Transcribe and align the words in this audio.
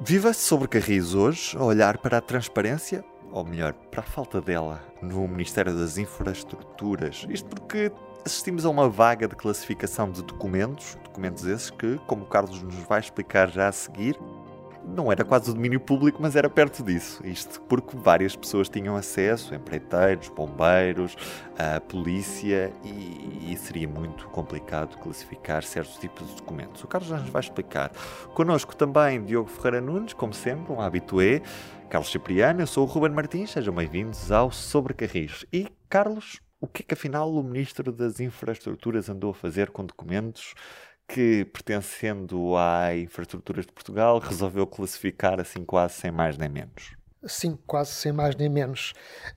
Viva-se 0.00 0.42
sobre 0.42 0.68
Carris 0.68 1.12
hoje 1.12 1.56
a 1.56 1.64
olhar 1.64 1.98
para 1.98 2.18
a 2.18 2.20
transparência, 2.20 3.04
ou 3.32 3.44
melhor, 3.44 3.72
para 3.72 4.00
a 4.00 4.04
falta 4.04 4.40
dela, 4.40 4.80
no 5.02 5.26
Ministério 5.26 5.76
das 5.76 5.98
Infraestruturas. 5.98 7.26
Isto 7.28 7.48
porque 7.48 7.90
assistimos 8.24 8.64
a 8.64 8.70
uma 8.70 8.88
vaga 8.88 9.26
de 9.26 9.34
classificação 9.34 10.08
de 10.08 10.22
documentos, 10.22 10.96
documentos 11.02 11.44
esses 11.44 11.70
que, 11.70 11.98
como 12.06 12.22
o 12.22 12.28
Carlos 12.28 12.62
nos 12.62 12.76
vai 12.86 13.00
explicar 13.00 13.50
já 13.50 13.66
a 13.66 13.72
seguir, 13.72 14.16
não 14.88 15.12
era 15.12 15.24
quase 15.24 15.50
o 15.50 15.54
domínio 15.54 15.78
público, 15.78 16.18
mas 16.20 16.34
era 16.34 16.48
perto 16.48 16.82
disso. 16.82 17.24
Isto 17.24 17.60
porque 17.62 17.96
várias 17.96 18.34
pessoas 18.34 18.68
tinham 18.68 18.96
acesso, 18.96 19.54
empreiteiros, 19.54 20.28
bombeiros, 20.28 21.16
a 21.58 21.80
polícia, 21.80 22.72
e, 22.82 23.52
e, 23.52 23.56
seria 23.56 23.88
muito 23.88 24.26
complicado 24.28 24.96
classificar 24.98 25.62
certos 25.62 25.96
tipos 25.98 26.26
de 26.28 26.36
documentos. 26.36 26.82
O 26.82 26.86
Carlos 26.86 27.08
já 27.08 27.18
nos 27.18 27.30
vai 27.30 27.40
explicar. 27.40 27.90
Connosco 28.34 28.74
também 28.74 29.24
Diogo 29.24 29.48
Ferreira 29.48 29.80
Nunes, 29.80 30.12
como 30.12 30.32
sempre, 30.32 30.72
um 30.72 30.80
habitué. 30.80 31.42
Carlos 31.88 32.10
Cipriano, 32.10 32.60
eu 32.60 32.66
sou 32.66 32.84
o 32.84 32.90
Ruben 32.90 33.12
Martins, 33.12 33.50
sejam 33.50 33.74
bem-vindos 33.74 34.30
ao 34.30 34.50
Sobre 34.50 34.92
Carris. 34.92 35.46
E, 35.52 35.68
Carlos, 35.88 36.40
o 36.60 36.66
que 36.66 36.82
é 36.82 36.86
que 36.86 36.94
afinal 36.94 37.32
o 37.32 37.42
Ministro 37.42 37.92
das 37.92 38.18
Infraestruturas 38.18 39.08
andou 39.08 39.30
a 39.30 39.34
fazer 39.34 39.70
com 39.70 39.84
documentos 39.84 40.54
que, 41.08 41.46
pertencendo 41.46 42.54
à 42.56 42.94
Infraestruturas 42.94 43.64
de 43.66 43.72
Portugal, 43.72 44.18
resolveu 44.18 44.66
classificar 44.66 45.40
assim 45.40 45.64
quase 45.64 45.94
sem 45.94 46.10
mais 46.10 46.36
nem 46.36 46.48
menos. 46.48 46.98
Sim, 47.26 47.58
quase 47.66 47.90
sem 47.90 48.12
mais 48.12 48.36
nem 48.36 48.48
menos. 48.48 48.92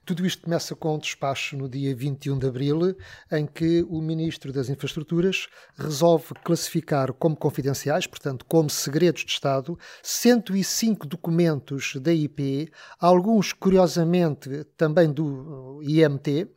Tudo 0.06 0.24
isto 0.24 0.44
começa 0.44 0.76
com 0.76 0.94
um 0.96 1.00
despacho 1.00 1.58
no 1.58 1.68
dia 1.68 1.96
21 1.96 2.38
de 2.38 2.48
abril, 2.48 2.96
em 3.32 3.48
que 3.48 3.84
o 3.90 4.00
Ministro 4.00 4.54
das 4.54 4.70
Infraestruturas 4.70 5.48
resolve 5.76 6.36
classificar 6.44 7.12
como 7.14 7.36
confidenciais, 7.36 8.06
portanto, 8.06 8.46
como 8.46 8.70
segredos 8.70 9.26
de 9.26 9.32
Estado, 9.32 9.80
105 10.04 11.08
documentos 11.08 11.96
da 11.96 12.14
IP, 12.14 12.72
alguns, 13.00 13.52
curiosamente, 13.52 14.64
também 14.78 15.12
do 15.12 15.82
IMT, 15.82 16.48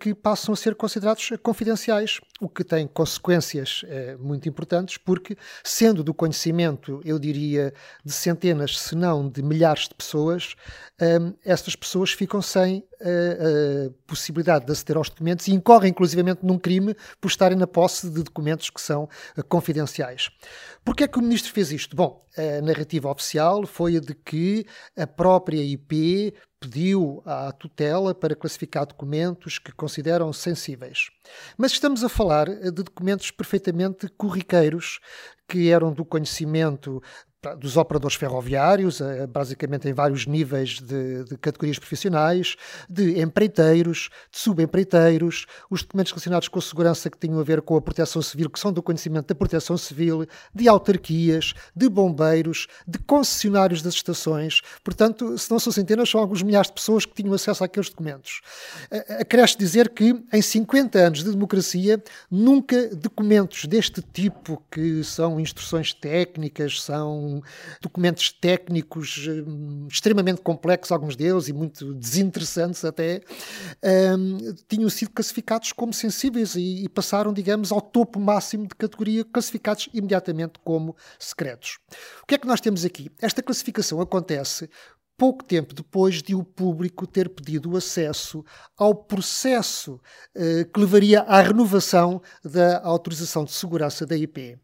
que 0.00 0.12
passam 0.12 0.52
a 0.52 0.56
ser 0.56 0.74
considerados 0.74 1.30
confidenciais, 1.42 2.20
o 2.40 2.48
que 2.48 2.64
tem 2.64 2.86
consequências 2.88 3.84
eh, 3.86 4.16
muito 4.18 4.48
importantes, 4.48 4.98
porque, 4.98 5.36
sendo 5.62 6.02
do 6.02 6.12
conhecimento, 6.12 7.00
eu 7.04 7.16
diria, 7.16 7.72
de 8.04 8.12
centenas, 8.12 8.76
se 8.76 8.96
não 8.96 9.28
de 9.28 9.40
milhares 9.40 9.88
de 9.88 9.94
pessoas, 9.94 10.56
um, 11.00 11.32
estas 11.44 11.76
pessoas 11.76 12.10
ficam 12.10 12.42
sem 12.42 12.84
a, 13.00 13.06
a, 13.06 13.90
possibilidade 14.06 14.66
de 14.66 14.72
aceder 14.72 14.96
aos 14.96 15.08
documentos 15.08 15.46
e 15.46 15.52
incorrem 15.52 15.90
inclusivamente 15.90 16.44
num 16.44 16.58
crime 16.58 16.96
por 17.20 17.28
estarem 17.28 17.56
na 17.56 17.66
posse 17.66 18.10
de 18.10 18.22
documentos 18.22 18.68
que 18.70 18.80
são 18.80 19.08
confidenciais. 19.48 20.30
Porquê 20.84 21.04
é 21.04 21.08
que 21.08 21.18
o 21.18 21.22
ministro 21.22 21.52
fez 21.52 21.70
isto? 21.70 21.94
Bom, 21.94 22.26
a 22.36 22.60
narrativa 22.60 23.08
oficial 23.08 23.66
foi 23.66 23.96
a 23.96 24.00
de 24.00 24.14
que 24.14 24.66
a 24.96 25.06
própria 25.06 25.62
IP 25.62 26.34
pediu 26.62 27.20
à 27.26 27.50
tutela 27.50 28.14
para 28.14 28.36
classificar 28.36 28.86
documentos 28.86 29.58
que 29.58 29.72
consideram 29.72 30.32
sensíveis. 30.32 31.10
Mas 31.58 31.72
estamos 31.72 32.04
a 32.04 32.08
falar 32.08 32.46
de 32.48 32.70
documentos 32.70 33.32
perfeitamente 33.32 34.08
corriqueiros 34.16 35.00
que 35.48 35.70
eram 35.70 35.92
do 35.92 36.04
conhecimento 36.04 37.02
dos 37.58 37.76
operadores 37.76 38.16
ferroviários, 38.16 39.00
eh, 39.00 39.26
basicamente 39.26 39.88
em 39.88 39.92
vários 39.92 40.26
níveis 40.26 40.80
de, 40.80 41.24
de, 41.24 41.36
categorias 41.36 41.76
profissionais, 41.76 42.54
de 42.88 43.20
empreiteiros, 43.20 44.10
de 44.30 44.38
subempreiteiros, 44.38 45.46
os 45.68 45.82
documentos 45.82 46.12
relacionados 46.12 46.46
com 46.46 46.60
a 46.60 46.62
segurança 46.62 47.10
que 47.10 47.18
tinham 47.18 47.40
a 47.40 47.42
ver 47.42 47.60
com 47.60 47.76
a 47.76 47.82
proteção 47.82 48.22
civil, 48.22 48.48
que 48.48 48.60
são 48.60 48.72
do 48.72 48.80
conhecimento 48.80 49.26
da 49.26 49.34
proteção 49.34 49.76
civil, 49.76 50.24
de 50.54 50.68
autarquias, 50.68 51.52
de 51.74 51.88
bombeiros, 51.88 52.68
de 52.86 53.00
concessionários 53.00 53.82
das 53.82 53.94
estações. 53.94 54.60
Portanto, 54.84 55.36
se 55.36 55.50
não 55.50 55.58
são 55.58 55.72
centenas, 55.72 56.08
são 56.08 56.20
alguns 56.20 56.42
milhares 56.42 56.68
de 56.68 56.74
pessoas 56.74 57.04
que 57.04 57.14
tinham 57.14 57.34
acesso 57.34 57.64
àqueles 57.64 57.90
documentos. 57.90 58.40
Acresce 59.20 59.58
dizer 59.58 59.88
que, 59.88 60.14
em 60.32 60.42
50 60.42 60.98
anos 60.98 61.24
de 61.24 61.30
democracia, 61.32 62.02
nunca 62.30 62.88
documentos 62.94 63.64
deste 63.64 64.00
tipo, 64.00 64.62
que 64.70 65.02
são 65.02 65.40
instruções 65.40 65.92
técnicas, 65.92 66.80
são 66.82 67.31
documentos 67.80 68.32
técnicos 68.32 69.26
um, 69.28 69.86
extremamente 69.86 70.40
complexos, 70.40 70.90
alguns 70.90 71.16
deles, 71.16 71.48
e 71.48 71.52
muito 71.52 71.94
desinteressantes 71.94 72.84
até, 72.84 73.20
um, 74.18 74.54
tinham 74.68 74.90
sido 74.90 75.10
classificados 75.12 75.72
como 75.72 75.92
sensíveis 75.92 76.54
e, 76.54 76.84
e 76.84 76.88
passaram, 76.88 77.32
digamos, 77.32 77.70
ao 77.70 77.80
topo 77.80 78.18
máximo 78.18 78.66
de 78.66 78.74
categoria, 78.74 79.24
classificados 79.24 79.88
imediatamente 79.94 80.54
como 80.64 80.96
secretos. 81.18 81.78
O 82.22 82.26
que 82.26 82.34
é 82.34 82.38
que 82.38 82.46
nós 82.46 82.60
temos 82.60 82.84
aqui? 82.84 83.10
Esta 83.20 83.42
classificação 83.42 84.00
acontece 84.00 84.68
pouco 85.22 85.44
tempo 85.44 85.72
depois 85.72 86.20
de 86.20 86.34
o 86.34 86.42
público 86.42 87.06
ter 87.06 87.28
pedido 87.28 87.76
acesso 87.76 88.44
ao 88.76 88.92
processo 88.92 90.00
eh, 90.34 90.64
que 90.64 90.80
levaria 90.80 91.20
à 91.20 91.40
renovação 91.40 92.20
da 92.44 92.80
autorização 92.82 93.44
de 93.44 93.52
segurança 93.52 94.04
da 94.04 94.16
IP. 94.16 94.58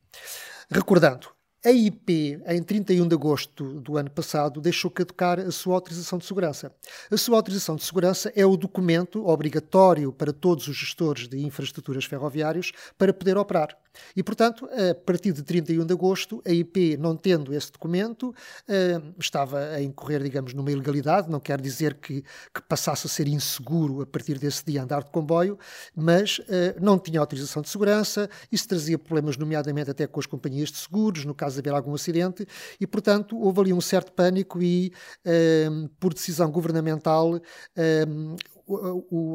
Recordando, 0.68 1.28
a 1.64 1.70
IP, 1.70 2.40
em 2.46 2.62
31 2.62 3.08
de 3.08 3.14
agosto 3.14 3.80
do 3.80 3.96
ano 3.96 4.10
passado, 4.10 4.60
deixou 4.60 4.90
caducar 4.90 5.40
a 5.40 5.50
sua 5.50 5.74
autorização 5.74 6.16
de 6.16 6.24
segurança. 6.24 6.72
A 7.10 7.16
sua 7.16 7.36
autorização 7.36 7.74
de 7.74 7.84
segurança 7.84 8.32
é 8.36 8.46
o 8.46 8.56
documento 8.56 9.26
obrigatório 9.26 10.12
para 10.12 10.32
todos 10.32 10.68
os 10.68 10.76
gestores 10.76 11.26
de 11.26 11.44
infraestruturas 11.44 12.04
ferroviárias 12.04 12.70
para 12.96 13.12
poder 13.12 13.36
operar. 13.36 13.76
E, 14.16 14.22
portanto, 14.22 14.66
a 14.66 14.94
partir 14.94 15.32
de 15.32 15.42
31 15.42 15.84
de 15.84 15.92
agosto, 15.92 16.42
a 16.46 16.50
IP, 16.50 16.96
não 16.96 17.16
tendo 17.16 17.54
esse 17.54 17.72
documento, 17.72 18.34
eh, 18.68 19.00
estava 19.18 19.58
a 19.58 19.82
incorrer, 19.82 20.22
digamos, 20.22 20.54
numa 20.54 20.70
ilegalidade. 20.70 21.30
Não 21.30 21.40
quer 21.40 21.60
dizer 21.60 21.94
que, 21.94 22.22
que 22.54 22.62
passasse 22.68 23.06
a 23.06 23.10
ser 23.10 23.28
inseguro 23.28 24.02
a 24.02 24.06
partir 24.06 24.38
desse 24.38 24.64
dia 24.64 24.82
andar 24.82 25.02
de 25.02 25.10
comboio, 25.10 25.58
mas 25.94 26.40
eh, 26.48 26.76
não 26.80 26.98
tinha 26.98 27.20
autorização 27.20 27.62
de 27.62 27.68
segurança. 27.68 28.28
Isso 28.50 28.68
trazia 28.68 28.98
problemas, 28.98 29.36
nomeadamente 29.36 29.90
até 29.90 30.06
com 30.06 30.20
as 30.20 30.26
companhias 30.26 30.70
de 30.70 30.78
seguros, 30.78 31.24
no 31.24 31.34
caso 31.34 31.54
de 31.54 31.60
haver 31.60 31.76
algum 31.76 31.94
acidente, 31.94 32.46
e, 32.80 32.86
portanto, 32.86 33.38
houve 33.38 33.60
ali 33.60 33.72
um 33.72 33.80
certo 33.80 34.12
pânico 34.12 34.62
e, 34.62 34.92
um, 35.70 35.88
por 36.00 36.12
decisão 36.14 36.50
governamental, 36.50 37.40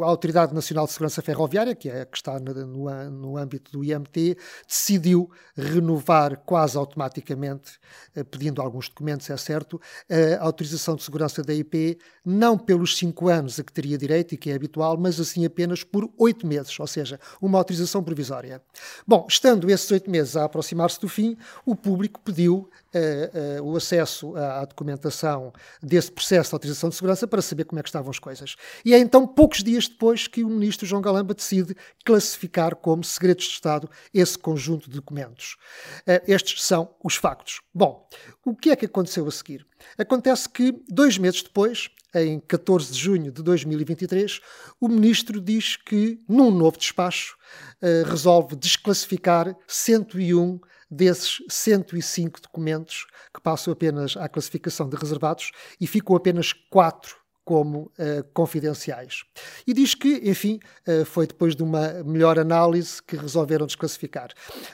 a 0.04 0.06
Autoridade 0.06 0.54
Nacional 0.54 0.86
de 0.86 0.92
Segurança 0.92 1.22
Ferroviária, 1.22 1.76
que 1.76 1.90
é 1.90 2.06
que 2.06 2.18
está 2.18 2.40
no, 2.40 2.54
no, 2.54 3.10
no, 3.10 3.38
âmbito 3.38 3.72
do 3.72 3.84
IMT, 3.84 4.38
decidiu 4.68 5.30
renovar 5.56 6.38
quase 6.46 6.78
automaticamente, 6.78 7.80
eh, 8.16 8.24
pedindo 8.24 8.62
alguns 8.62 8.90
documentos, 8.90 9.30
é 9.30 9.38
certo, 9.38 9.82
a 10.40 10.44
autorização 10.44 10.96
de 10.96 11.04
segurança 11.04 11.42
da 11.42 11.54
IP, 11.54 11.98
não 12.24 12.58
pelos 12.58 12.98
cinco 12.98 13.28
anos 13.28 13.60
a 13.60 13.64
que 13.64 13.74
teria 13.74 13.98
direito 13.98 14.34
e 14.34 14.38
que 14.38 14.52
é 14.52 14.56
habitual, 14.56 14.98
mas 14.98 15.20
assim 15.20 15.46
apenas 15.46 15.84
por 15.84 16.10
oito 16.18 16.46
meses, 16.46 16.80
ou 16.80 16.88
seja, 16.88 17.20
uma 17.42 17.58
autorização 17.58 18.04
provisória. 18.04 18.62
Bom, 19.08 19.26
estando 19.28 19.70
esses 19.70 19.90
oito 19.92 20.10
meses 20.10 20.36
a 20.36 20.46
aproximar-se 20.46 21.00
do 21.00 21.10
fim, 21.10 21.38
o 21.66 21.76
público 21.76 22.20
pediu 22.22 22.70
uh, 22.94 23.62
uh, 23.62 23.72
o 23.72 23.76
acesso 23.76 24.36
à, 24.36 24.62
à, 24.62 24.66
documentação 24.66 25.52
desse 25.82 26.12
processo 26.12 26.50
de 26.50 26.56
autorização 26.56 26.90
de 26.90 26.96
segurança 26.96 27.28
para 27.28 27.42
saber 27.42 27.66
como 27.66 27.80
é 27.80 27.84
que 27.84 27.90
estavam 27.90 28.10
as 28.10 28.20
coisas. 28.20 28.56
E 28.86 28.94
é 28.94 29.00
então 29.00 29.26
poucos 29.28 29.64
dias 29.64 29.88
depois 29.88 30.28
que 30.28 30.44
o 30.44 30.50
ministro 30.50 30.86
João 30.86 31.02
Galamba 31.02 31.34
decide 31.34 31.76
classificar 32.06 32.76
como 32.76 33.04
segredos 33.04 33.46
de 33.46 33.52
Estado 33.52 33.90
esse 34.14 34.38
conjunto 34.38 34.90
de 34.90 34.96
documentos. 34.96 35.58
Uh, 36.02 36.22
estes 36.28 36.64
são 36.64 36.94
os 37.04 37.16
factos. 37.16 37.62
Bom, 37.74 38.08
o 38.46 38.56
que 38.56 38.70
é 38.70 38.76
que 38.76 38.86
aconteceu 38.86 39.28
a 39.28 39.32
seguir? 39.32 39.66
Acontece 39.98 40.48
que, 40.48 40.74
dois 40.88 41.18
meses 41.18 41.44
depois, 41.44 41.90
em 42.16 42.40
14 42.40 42.94
de 42.94 43.00
junho 43.00 43.32
de 43.32 43.42
2023, 43.42 44.40
o 44.80 44.88
ministro 44.88 45.42
diz 45.42 45.76
que, 45.76 46.22
num 46.30 46.52
novo 46.52 46.78
despacho, 46.78 47.36
resolve 48.06 48.56
desclassificar 48.56 49.54
101 49.68 50.60
desses 50.94 51.44
105 51.50 52.42
documentos 52.42 53.08
que 53.34 53.42
passam 53.42 53.74
apenas 53.74 54.16
à 54.16 54.30
classificação 54.30 54.88
de 54.88 54.96
reservados 54.96 55.52
e 55.80 55.88
ficam 55.88 56.16
apenas 56.16 56.54
quatro 56.54 57.24
como 57.46 57.92
uh, 58.00 58.24
confidenciais. 58.34 59.24
E 59.68 59.74
diz 59.74 59.94
que, 59.94 60.22
enfim, 60.24 60.60
uh, 60.88 61.04
foi 61.04 61.28
depois 61.28 61.56
de 61.56 61.64
uma 61.64 62.04
melhor 62.04 62.40
análise 62.40 63.04
que 63.04 63.18
resolveram 63.18 63.66
desclassificar. 63.66 64.30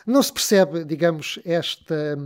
Não 0.05 0.21
se 0.21 0.31
percebe, 0.31 0.85
digamos, 0.85 1.39
esta, 1.45 2.17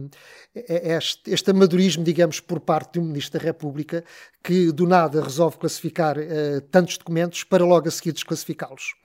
este, 0.54 1.32
este 1.32 1.52
amadorismo, 1.52 2.04
digamos, 2.04 2.40
por 2.40 2.60
parte 2.60 2.94
de 2.94 3.00
um 3.00 3.04
Ministro 3.04 3.40
da 3.40 3.46
República 3.46 4.04
que 4.44 4.72
do 4.74 4.86
nada 4.86 5.24
resolve 5.24 5.58
classificar 5.58 6.18
uh, 6.18 6.62
tantos 6.70 6.98
documentos 6.98 7.44
para 7.46 7.64
logo 7.64 7.88
a 7.88 7.92
seguir 7.92 8.12
desclassificá-los. 8.12 8.96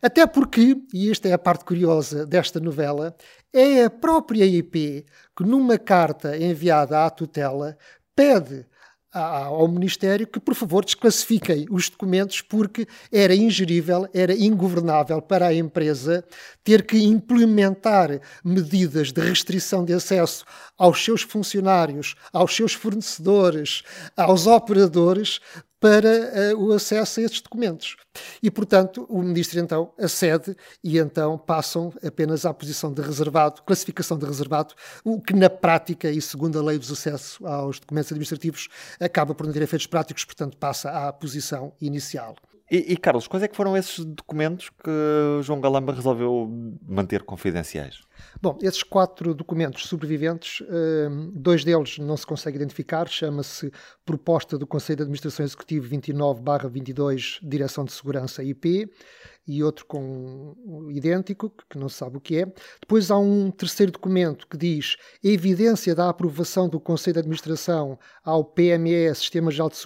Até 0.00 0.24
porque, 0.28 0.76
e 0.94 1.10
esta 1.10 1.28
é 1.28 1.32
a 1.32 1.38
parte 1.38 1.64
curiosa 1.64 2.24
desta 2.24 2.60
novela, 2.60 3.16
é 3.52 3.84
a 3.84 3.90
própria 3.90 4.44
IP 4.44 5.06
que, 5.36 5.44
numa 5.44 5.78
carta 5.78 6.36
enviada 6.36 7.04
à 7.04 7.10
tutela, 7.10 7.76
pede 8.14 8.66
ao 9.10 9.66
Ministério 9.66 10.26
que, 10.26 10.38
por 10.38 10.54
favor, 10.54 10.84
desclassifiquem 10.84 11.66
os 11.70 11.88
documentos 11.88 12.42
porque 12.42 12.86
era 13.10 13.34
ingerível, 13.34 14.06
era 14.12 14.34
ingovernável 14.34 15.22
para 15.22 15.46
a 15.46 15.54
empresa 15.54 16.22
ter 16.62 16.84
que 16.84 16.98
implementar 16.98 18.20
medidas 18.44 19.10
de 19.10 19.20
restrição 19.20 19.84
de 19.84 19.94
acesso 19.94 20.44
aos 20.76 21.02
seus 21.02 21.22
funcionários, 21.22 22.14
aos 22.32 22.54
seus 22.54 22.74
fornecedores, 22.74 23.82
aos 24.14 24.46
operadores 24.46 25.40
para 25.80 26.54
uh, 26.54 26.64
o 26.64 26.72
acesso 26.72 27.20
a 27.20 27.22
estes 27.22 27.40
documentos. 27.40 27.96
E, 28.42 28.50
portanto, 28.50 29.06
o 29.08 29.22
ministro 29.22 29.60
então 29.60 29.92
acede 29.98 30.56
e 30.82 30.98
então 30.98 31.38
passam 31.38 31.92
apenas 32.04 32.44
à 32.44 32.52
posição 32.52 32.92
de 32.92 33.00
reservado, 33.00 33.62
classificação 33.62 34.18
de 34.18 34.26
reservado, 34.26 34.74
o 35.04 35.20
que 35.20 35.34
na 35.34 35.48
prática 35.48 36.10
e 36.10 36.20
segundo 36.20 36.58
a 36.58 36.62
lei 36.62 36.78
dos 36.78 36.90
acessos 36.90 37.38
aos 37.44 37.78
documentos 37.78 38.10
administrativos 38.10 38.68
acaba 38.98 39.34
por 39.34 39.46
não 39.46 39.52
ter 39.52 39.62
efeitos 39.62 39.86
práticos, 39.86 40.24
portanto 40.24 40.56
passa 40.56 40.90
à 40.90 41.12
posição 41.12 41.72
inicial. 41.80 42.34
E, 42.70 42.92
e, 42.92 42.96
Carlos, 42.98 43.26
quais 43.26 43.42
é 43.42 43.48
que 43.48 43.56
foram 43.56 43.74
esses 43.76 44.04
documentos 44.04 44.68
que 44.68 45.42
João 45.42 45.58
Galamba 45.60 45.92
resolveu 45.92 46.50
manter 46.86 47.22
confidenciais? 47.22 48.02
Bom, 48.42 48.58
esses 48.60 48.82
quatro 48.82 49.34
documentos 49.34 49.86
sobreviventes, 49.86 50.62
hum, 50.68 51.32
dois 51.34 51.64
deles 51.64 51.98
não 51.98 52.16
se 52.16 52.26
consegue 52.26 52.56
identificar, 52.56 53.08
chama-se 53.08 53.72
Proposta 54.04 54.58
do 54.58 54.66
Conselho 54.66 54.98
de 54.98 55.02
Administração 55.04 55.46
Executivo 55.46 55.88
29-22, 55.88 57.38
Direção 57.42 57.84
de 57.84 57.92
Segurança 57.92 58.44
IP, 58.44 58.90
e 59.48 59.64
outro 59.64 59.86
com 59.86 60.54
idêntico, 60.90 61.50
que 61.70 61.78
não 61.78 61.88
se 61.88 61.96
sabe 61.96 62.18
o 62.18 62.20
que 62.20 62.42
é. 62.42 62.52
Depois 62.80 63.10
há 63.10 63.16
um 63.16 63.50
terceiro 63.50 63.90
documento 63.90 64.46
que 64.46 64.58
diz 64.58 64.96
evidência 65.24 65.94
da 65.94 66.10
aprovação 66.10 66.68
do 66.68 66.78
Conselho 66.78 67.14
de 67.14 67.20
Administração 67.20 67.98
ao 68.22 68.44
PME, 68.44 69.14
Sistema 69.14 69.50
Geral 69.50 69.70
de 69.70 69.76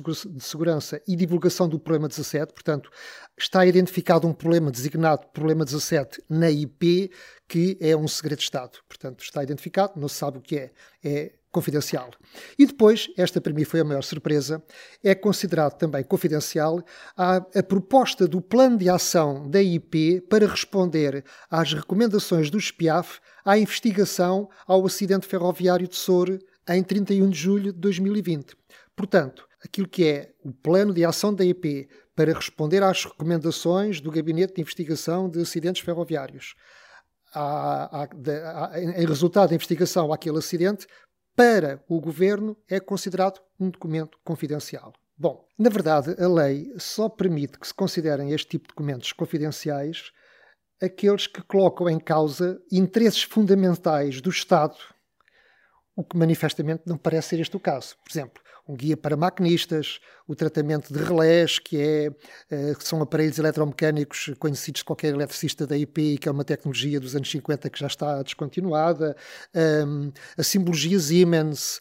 Segurança, 0.40 1.00
e 1.06 1.14
divulgação 1.14 1.68
do 1.68 1.78
problema 1.78 2.08
17. 2.08 2.52
Portanto, 2.52 2.90
está 3.38 3.64
identificado 3.64 4.26
um 4.26 4.32
problema 4.32 4.68
designado 4.68 5.28
problema 5.28 5.64
17 5.64 6.20
na 6.28 6.50
IP, 6.50 7.12
que 7.46 7.78
é 7.80 7.96
um 7.96 8.08
segredo 8.08 8.38
de 8.38 8.44
Estado. 8.44 8.78
Portanto, 8.88 9.22
está 9.22 9.44
identificado, 9.44 9.92
não 9.96 10.08
se 10.08 10.16
sabe 10.16 10.38
o 10.38 10.42
que 10.42 10.56
é. 10.56 10.72
É 11.04 11.32
confidencial. 11.52 12.10
E 12.58 12.66
depois, 12.66 13.08
esta 13.16 13.40
para 13.40 13.52
mim 13.52 13.64
foi 13.64 13.80
a 13.80 13.84
maior 13.84 14.02
surpresa, 14.02 14.62
é 15.04 15.14
considerado 15.14 15.76
também 15.76 16.02
confidencial 16.02 16.82
a, 17.16 17.36
a, 17.36 17.62
proposta 17.62 18.26
do 18.26 18.40
plano 18.40 18.78
de 18.78 18.88
ação 18.88 19.48
da 19.48 19.62
IP 19.62 20.22
para 20.22 20.46
responder 20.46 21.24
às 21.50 21.74
recomendações 21.74 22.50
do 22.50 22.58
SPIAF 22.58 23.20
à 23.44 23.58
investigação 23.58 24.48
ao 24.66 24.84
acidente 24.86 25.26
ferroviário 25.26 25.86
de 25.86 25.96
Soure 25.96 26.38
em 26.68 26.82
31 26.82 27.28
de 27.28 27.38
julho 27.38 27.72
de 27.72 27.78
2020. 27.78 28.56
Portanto, 28.96 29.46
aquilo 29.62 29.88
que 29.88 30.04
é 30.04 30.32
o 30.42 30.52
plano 30.52 30.94
de 30.94 31.04
ação 31.04 31.34
da 31.34 31.44
IP 31.44 31.88
para 32.14 32.32
responder 32.32 32.82
às 32.82 33.04
recomendações 33.04 34.00
do 34.00 34.10
Gabinete 34.10 34.54
de 34.54 34.60
Investigação 34.60 35.28
de 35.28 35.40
Acidentes 35.40 35.82
Ferroviários. 35.82 36.54
em 38.76 39.06
resultado 39.06 39.48
da 39.48 39.54
investigação 39.54 40.12
àquele 40.12 40.38
acidente, 40.38 40.86
para 41.34 41.82
o 41.88 42.00
governo 42.00 42.56
é 42.68 42.78
considerado 42.78 43.40
um 43.58 43.70
documento 43.70 44.18
confidencial. 44.24 44.92
Bom, 45.16 45.46
na 45.58 45.70
verdade, 45.70 46.16
a 46.22 46.28
lei 46.28 46.72
só 46.78 47.08
permite 47.08 47.58
que 47.58 47.66
se 47.66 47.74
considerem 47.74 48.32
este 48.32 48.48
tipo 48.48 48.64
de 48.64 48.74
documentos 48.74 49.12
confidenciais 49.12 50.12
aqueles 50.82 51.28
que 51.28 51.40
colocam 51.42 51.88
em 51.88 52.00
causa 52.00 52.60
interesses 52.70 53.22
fundamentais 53.22 54.20
do 54.20 54.30
Estado, 54.30 54.76
o 55.94 56.02
que 56.02 56.16
manifestamente 56.16 56.82
não 56.86 56.98
parece 56.98 57.28
ser 57.28 57.40
este 57.40 57.56
o 57.56 57.60
caso. 57.60 57.96
Por 58.02 58.10
exemplo, 58.10 58.42
um 58.68 58.74
guia 58.74 58.96
para 58.96 59.16
maquinistas, 59.16 59.98
o 60.26 60.34
tratamento 60.34 60.92
de 60.92 61.02
relés, 61.02 61.58
que, 61.58 61.76
é, 61.78 62.08
uh, 62.08 62.78
que 62.78 62.86
são 62.86 63.02
aparelhos 63.02 63.38
eletromecânicos 63.38 64.32
conhecidos 64.38 64.80
de 64.80 64.84
qualquer 64.84 65.12
eletricista 65.12 65.66
da 65.66 65.76
IP, 65.76 66.18
que 66.18 66.28
é 66.28 66.32
uma 66.32 66.44
tecnologia 66.44 67.00
dos 67.00 67.16
anos 67.16 67.30
50 67.30 67.68
que 67.68 67.78
já 67.78 67.86
está 67.86 68.22
descontinuada, 68.22 69.16
um, 69.86 70.12
a 70.38 70.42
simbologia 70.42 70.98
Siemens, 70.98 71.80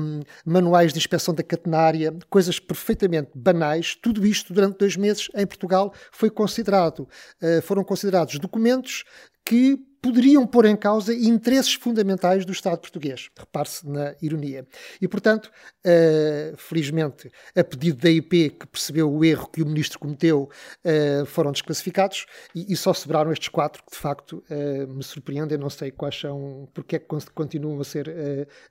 um, 0.00 0.20
manuais 0.44 0.92
de 0.92 0.98
inspeção 0.98 1.32
da 1.32 1.42
catenária, 1.42 2.12
coisas 2.28 2.58
perfeitamente 2.58 3.30
banais. 3.34 3.96
Tudo 3.96 4.26
isto 4.26 4.52
durante 4.52 4.78
dois 4.78 4.96
meses 4.96 5.28
em 5.34 5.46
Portugal 5.46 5.92
foi 6.10 6.30
considerado, 6.30 7.08
uh, 7.40 7.62
foram 7.62 7.84
considerados 7.84 8.38
documentos 8.38 9.04
que 9.46 9.78
poderiam 10.02 10.46
pôr 10.46 10.66
em 10.66 10.76
causa 10.76 11.12
interesses 11.12 11.74
fundamentais 11.74 12.44
do 12.44 12.52
Estado 12.52 12.78
português. 12.78 13.28
Repare-se 13.36 13.88
na 13.88 14.14
ironia. 14.22 14.64
E, 15.00 15.08
portanto, 15.08 15.50
uh, 15.84 16.56
felizmente, 16.56 17.30
a 17.56 17.64
pedido 17.64 17.98
da 18.02 18.10
IP, 18.10 18.50
que 18.50 18.66
percebeu 18.68 19.12
o 19.12 19.24
erro 19.24 19.48
que 19.48 19.62
o 19.62 19.66
ministro 19.66 19.98
cometeu, 19.98 20.48
uh, 20.84 21.26
foram 21.26 21.50
desclassificados 21.50 22.26
e, 22.54 22.72
e, 22.72 22.76
só 22.76 22.92
sobraram 22.92 23.32
estes 23.32 23.48
quatro 23.48 23.82
que, 23.84 23.90
de 23.90 23.98
facto, 23.98 24.44
uh, 24.48 24.86
me 24.86 25.02
surpreendem. 25.02 25.58
Não 25.58 25.70
sei 25.70 25.90
quais 25.90 26.18
são, 26.18 26.68
porque 26.72 26.96
é 26.96 26.98
que 27.00 27.06
continuam 27.34 27.80
a 27.80 27.84
ser 27.84 28.06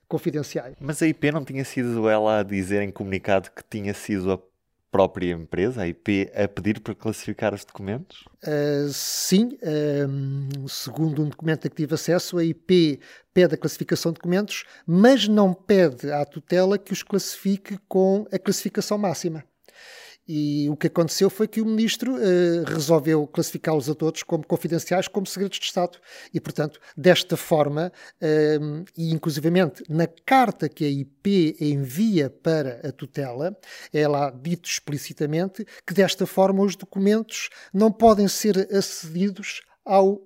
confidenciais. 0.08 0.76
Mas 0.80 1.02
a 1.02 1.08
IP 1.08 1.32
não 1.32 1.44
tinha 1.44 1.66
sido 1.66 2.08
ela 2.08 2.40
a 2.40 2.44
dizer 2.44 2.82
em 2.82 2.92
comunicado 2.92 3.50
que 3.52 3.64
tinha 3.70 3.94
sido 3.94 4.32
a 4.32 4.40
própria 4.96 5.34
empresa, 5.34 5.82
a 5.82 5.88
IP, 5.90 6.32
a 6.34 6.48
pedir 6.48 6.80
para 6.80 6.96
classificar 6.96 7.54
os 7.54 7.66
documentos? 7.66 8.24
Uh, 8.42 8.88
sim, 8.94 9.58
uh, 9.62 10.70
segundo 10.70 11.22
um 11.22 11.28
documento 11.28 11.68
a 11.68 11.70
que 11.70 11.76
tive 11.76 11.96
acesso, 11.96 12.38
a 12.38 12.46
IP 12.46 13.02
pede 13.34 13.56
a 13.56 13.58
classificação 13.58 14.14
de 14.14 14.16
documentos, 14.16 14.64
mas 14.88 15.28
não 15.28 15.54
pede 15.54 16.10
à 16.14 16.24
tutela 16.24 16.78
que 16.78 16.94
os 16.94 17.04
classifique 17.04 17.78
com 17.90 18.26
a 18.32 18.40
classificação 18.40 18.98
máxima. 18.98 19.44
E 20.28 20.68
o 20.70 20.76
que 20.76 20.88
aconteceu 20.88 21.30
foi 21.30 21.48
que 21.48 21.62
o 21.62 21.66
ministro 21.66 22.16
uh, 22.16 22.64
resolveu 22.66 23.28
classificá-los 23.28 23.90
a 23.90 23.94
todos 23.94 24.24
como 24.24 24.46
confidenciais, 24.46 25.08
como 25.08 25.26
segredos 25.28 25.60
de 25.60 25.66
Estado. 25.66 26.00
E, 26.34 26.40
portanto, 26.40 26.80
desta 26.98 27.38
forma, 27.38 27.92
uh, 28.22 28.86
e 28.98 29.12
inclusivamente 29.12 29.84
na 29.88 30.08
carta 30.08 30.68
que 30.68 30.84
a 30.84 30.90
IP 30.90 31.58
envia 31.60 32.30
para 32.30 32.82
a 32.88 32.92
tutela, 32.92 33.56
é 33.94 34.08
lá 34.08 34.32
dito 34.32 34.68
explicitamente 34.68 35.66
que 35.86 35.94
desta 35.94 36.26
forma 36.26 36.64
os 36.64 36.76
documentos 36.76 37.50
não 37.74 37.92
podem 37.92 38.28
ser 38.28 38.58
acedidos 38.76 39.62
ao 39.86 40.22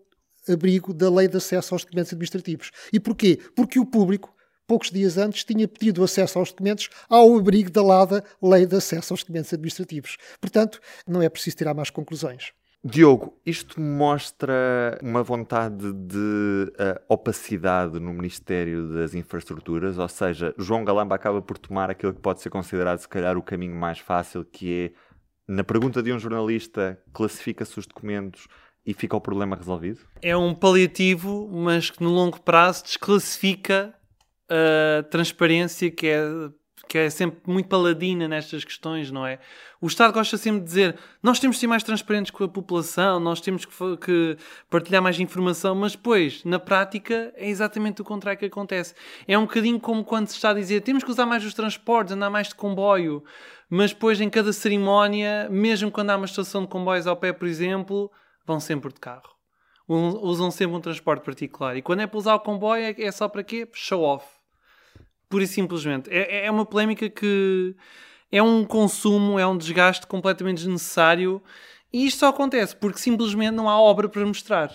abrigo 0.47 0.93
da 0.93 1.09
lei 1.11 1.27
de 1.27 1.37
acesso 1.37 1.75
aos 1.75 1.83
documentos 1.83 2.13
administrativos. 2.13 2.71
E 2.93 2.99
porquê? 2.99 3.39
Porque 3.55 3.79
o 3.79 3.85
público 3.85 4.33
poucos 4.69 4.91
dias 4.91 5.17
antes, 5.17 5.43
tinha 5.43 5.67
pedido 5.67 6.03
acesso 6.03 6.37
aos 6.37 6.51
documentos 6.51 6.89
ao 7.09 7.35
abrigo 7.35 7.71
da 7.71 7.81
LADA, 7.81 8.23
Lei 8.39 8.67
de 8.67 8.75
Acesso 8.75 9.11
aos 9.11 9.21
Documentos 9.21 9.51
Administrativos. 9.51 10.15
Portanto, 10.39 10.79
não 11.07 11.23
é 11.23 11.27
preciso 11.27 11.57
tirar 11.57 11.73
mais 11.73 11.89
conclusões. 11.89 12.53
Diogo, 12.83 13.35
isto 13.43 13.81
mostra 13.81 14.97
uma 15.01 15.23
vontade 15.23 15.91
de 15.91 16.17
uh, 16.17 17.01
opacidade 17.09 17.99
no 17.99 18.13
Ministério 18.13 18.93
das 18.93 19.15
Infraestruturas, 19.15 19.97
ou 19.97 20.07
seja, 20.07 20.53
João 20.57 20.85
Galamba 20.85 21.15
acaba 21.15 21.41
por 21.41 21.57
tomar 21.57 21.89
aquilo 21.89 22.13
que 22.13 22.21
pode 22.21 22.39
ser 22.39 22.51
considerado, 22.51 22.99
se 22.99 23.07
calhar, 23.07 23.37
o 23.37 23.43
caminho 23.43 23.75
mais 23.75 23.97
fácil, 23.97 24.45
que 24.45 24.85
é, 24.85 24.91
na 25.51 25.63
pergunta 25.63 26.01
de 26.03 26.13
um 26.13 26.19
jornalista, 26.19 27.01
classifica-se 27.11 27.79
os 27.79 27.87
documentos 27.87 28.47
e 28.85 28.93
fica 28.93 29.17
o 29.17 29.21
problema 29.21 29.55
resolvido? 29.55 29.99
É 30.21 30.37
um 30.37 30.53
paliativo, 30.53 31.49
mas 31.51 31.89
que 31.89 32.01
no 32.01 32.11
longo 32.11 32.39
prazo 32.39 32.83
desclassifica 32.83 33.93
transparência 35.09 35.91
que 35.91 36.07
é, 36.07 36.21
que 36.87 36.97
é 36.97 37.09
sempre 37.09 37.39
muito 37.45 37.69
paladina 37.69 38.27
nestas 38.27 38.63
questões, 38.63 39.11
não 39.11 39.25
é? 39.25 39.39
O 39.79 39.87
Estado 39.87 40.11
gosta 40.11 40.37
sempre 40.37 40.61
de 40.61 40.65
dizer 40.65 40.99
nós 41.21 41.39
temos 41.39 41.57
de 41.57 41.61
ser 41.61 41.67
mais 41.67 41.83
transparentes 41.83 42.31
com 42.31 42.43
a 42.43 42.47
população, 42.49 43.19
nós 43.19 43.39
temos 43.39 43.65
que, 43.65 43.97
que 43.97 44.37
partilhar 44.69 45.01
mais 45.01 45.19
informação, 45.19 45.75
mas 45.75 45.93
depois, 45.93 46.43
na 46.43 46.59
prática, 46.59 47.31
é 47.35 47.47
exatamente 47.47 48.01
o 48.01 48.05
contrário 48.05 48.39
que 48.39 48.45
acontece. 48.45 48.95
É 49.27 49.37
um 49.37 49.43
bocadinho 49.43 49.79
como 49.79 50.03
quando 50.03 50.27
se 50.27 50.35
está 50.35 50.49
a 50.49 50.53
dizer 50.53 50.81
temos 50.81 51.03
que 51.03 51.11
usar 51.11 51.25
mais 51.25 51.45
os 51.45 51.53
transportes, 51.53 52.13
andar 52.13 52.29
mais 52.29 52.47
de 52.47 52.55
comboio, 52.55 53.23
mas 53.69 53.93
depois 53.93 54.19
em 54.19 54.29
cada 54.29 54.51
cerimónia, 54.51 55.47
mesmo 55.49 55.91
quando 55.91 56.09
há 56.09 56.15
uma 56.15 56.25
estação 56.25 56.63
de 56.63 56.67
comboios 56.67 57.05
ao 57.07 57.15
pé, 57.15 57.31
por 57.31 57.47
exemplo, 57.47 58.11
vão 58.45 58.59
sempre 58.59 58.91
de 58.91 58.99
carro 58.99 59.39
usam 59.91 60.51
sempre 60.51 60.77
um 60.77 60.81
transporte 60.81 61.23
particular. 61.25 61.75
E 61.75 61.81
quando 61.81 62.01
é 62.01 62.07
para 62.07 62.17
usar 62.17 62.35
o 62.35 62.39
comboio, 62.39 62.83
é, 62.83 63.01
é 63.01 63.11
só 63.11 63.27
para 63.27 63.43
quê? 63.43 63.67
Show 63.73 64.03
off. 64.03 64.38
Pura 65.29 65.43
e 65.43 65.47
simplesmente. 65.47 66.09
É, 66.09 66.47
é 66.47 66.51
uma 66.51 66.65
polémica 66.65 67.09
que 67.09 67.75
é 68.31 68.41
um 68.41 68.65
consumo, 68.65 69.39
é 69.39 69.45
um 69.45 69.57
desgaste 69.57 70.07
completamente 70.07 70.57
desnecessário. 70.57 71.41
E 71.93 72.05
isto 72.05 72.19
só 72.19 72.29
acontece 72.29 72.75
porque 72.75 72.99
simplesmente 72.99 73.51
não 73.51 73.69
há 73.69 73.79
obra 73.79 74.09
para 74.09 74.25
mostrar. 74.25 74.71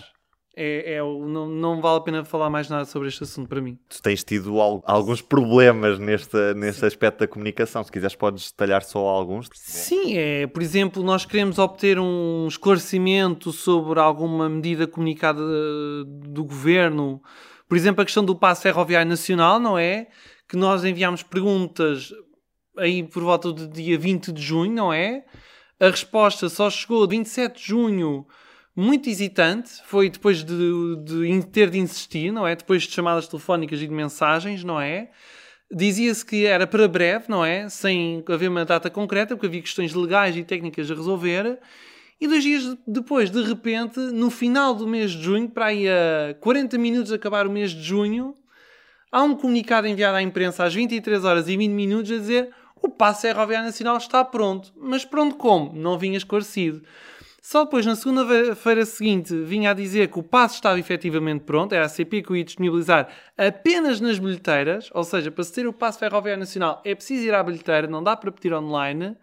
É, 0.57 0.93
é, 0.95 0.99
não, 0.99 1.47
não 1.47 1.81
vale 1.81 1.97
a 1.97 2.01
pena 2.01 2.23
falar 2.23 2.49
mais 2.49 2.69
nada 2.69 2.85
sobre 2.85 3.09
este 3.09 3.23
assunto 3.23 3.49
para 3.49 3.59
mim. 3.59 3.77
Tu 3.89 4.01
tens 4.01 4.23
tido 4.23 4.61
alguns 4.85 5.21
problemas 5.21 5.99
neste, 5.99 6.53
neste 6.53 6.85
aspecto 6.85 7.19
da 7.19 7.27
comunicação. 7.27 7.83
Se 7.83 7.91
quiseres, 7.91 8.15
podes 8.15 8.51
detalhar 8.51 8.81
só 8.81 8.99
alguns. 8.99 9.49
Sim, 9.53 10.17
é, 10.17 10.47
por 10.47 10.61
exemplo, 10.61 11.03
nós 11.03 11.25
queremos 11.25 11.59
obter 11.59 11.99
um 11.99 12.47
esclarecimento 12.47 13.51
sobre 13.51 13.99
alguma 13.99 14.47
medida 14.47 14.87
comunicada 14.87 15.41
do 16.05 16.45
governo. 16.45 17.21
Por 17.67 17.75
exemplo, 17.77 18.01
a 18.01 18.05
questão 18.05 18.23
do 18.23 18.35
passo 18.35 18.61
ferroviário 18.61 19.09
nacional, 19.09 19.59
não 19.59 19.77
é? 19.77 20.07
Que 20.47 20.55
nós 20.55 20.83
enviámos 20.83 21.23
perguntas 21.23 22.13
aí 22.77 23.03
por 23.03 23.23
volta 23.23 23.51
do 23.51 23.67
dia 23.67 23.97
20 23.97 24.31
de 24.31 24.41
junho, 24.41 24.73
não 24.73 24.93
é? 24.93 25.25
A 25.79 25.89
resposta 25.89 26.47
só 26.49 26.69
chegou 26.69 27.07
27 27.07 27.57
de 27.57 27.67
junho, 27.67 28.25
muito 28.75 29.09
hesitante. 29.09 29.71
Foi 29.85 30.09
depois 30.09 30.43
de, 30.43 30.95
de 31.03 31.45
ter 31.47 31.69
de 31.69 31.79
insistir, 31.79 32.31
não 32.31 32.47
é? 32.47 32.55
Depois 32.55 32.83
de 32.83 32.91
chamadas 32.91 33.27
telefónicas 33.27 33.81
e 33.81 33.87
de 33.87 33.93
mensagens, 33.93 34.63
não 34.63 34.79
é? 34.79 35.09
Dizia-se 35.71 36.25
que 36.25 36.45
era 36.45 36.67
para 36.67 36.87
breve, 36.87 37.25
não 37.27 37.43
é? 37.43 37.67
Sem 37.69 38.23
haver 38.29 38.49
uma 38.49 38.65
data 38.65 38.89
concreta, 38.89 39.35
porque 39.35 39.47
havia 39.47 39.61
questões 39.61 39.93
legais 39.93 40.35
e 40.37 40.43
técnicas 40.43 40.89
a 40.91 40.93
resolver. 40.93 41.59
E 42.19 42.27
dois 42.27 42.43
dias 42.43 42.77
depois, 42.87 43.29
de 43.29 43.41
repente, 43.43 43.99
no 43.99 44.29
final 44.29 44.73
do 44.73 44.87
mês 44.87 45.11
de 45.11 45.23
junho, 45.23 45.49
para 45.49 45.65
aí 45.65 45.87
a 45.89 46.35
40 46.39 46.77
minutos 46.77 47.11
acabar 47.11 47.45
o 47.47 47.51
mês 47.51 47.71
de 47.71 47.81
junho, 47.81 48.35
há 49.15 49.23
um 49.23 49.33
comunicado 49.33 49.87
enviado 49.87 50.17
à 50.17 50.21
imprensa 50.21 50.65
às 50.65 50.75
23 50.75 51.23
horas 51.23 51.47
e 51.47 51.55
20 51.55 51.71
minutos 51.71 52.11
a 52.11 52.17
dizer 52.17 52.49
o 52.81 52.89
passo 52.89 53.21
ferroviário 53.21 53.65
nacional 53.65 53.95
está 53.95 54.25
pronto. 54.25 54.73
Mas 54.75 55.05
pronto 55.05 55.37
como? 55.37 55.71
Não 55.73 55.97
vinha 55.97 56.17
esclarecido. 56.17 56.83
Só 57.41 57.63
depois, 57.63 57.85
na 57.85 57.95
segunda-feira 57.95 58.85
seguinte, 58.85 59.33
vinha 59.33 59.71
a 59.71 59.73
dizer 59.73 60.09
que 60.09 60.19
o 60.19 60.23
passo 60.23 60.55
estava 60.55 60.77
efetivamente 60.77 61.45
pronto, 61.45 61.73
era 61.73 61.85
a 61.85 61.89
CP 61.89 62.23
que 62.23 62.33
o 62.33 62.35
ia 62.35 62.43
disponibilizar 62.43 63.07
apenas 63.37 64.01
nas 64.01 64.19
bilheteiras, 64.19 64.89
ou 64.93 65.03
seja, 65.05 65.31
para 65.31 65.43
se 65.45 65.53
ter 65.53 65.65
o 65.65 65.71
passo 65.71 65.99
ferroviário 65.99 66.39
nacional 66.39 66.81
é 66.83 66.93
preciso 66.93 67.23
ir 67.23 67.33
à 67.33 67.41
bilheteira, 67.41 67.87
não 67.87 68.03
dá 68.03 68.17
para 68.17 68.31
pedir 68.33 68.53
online. 68.53 69.15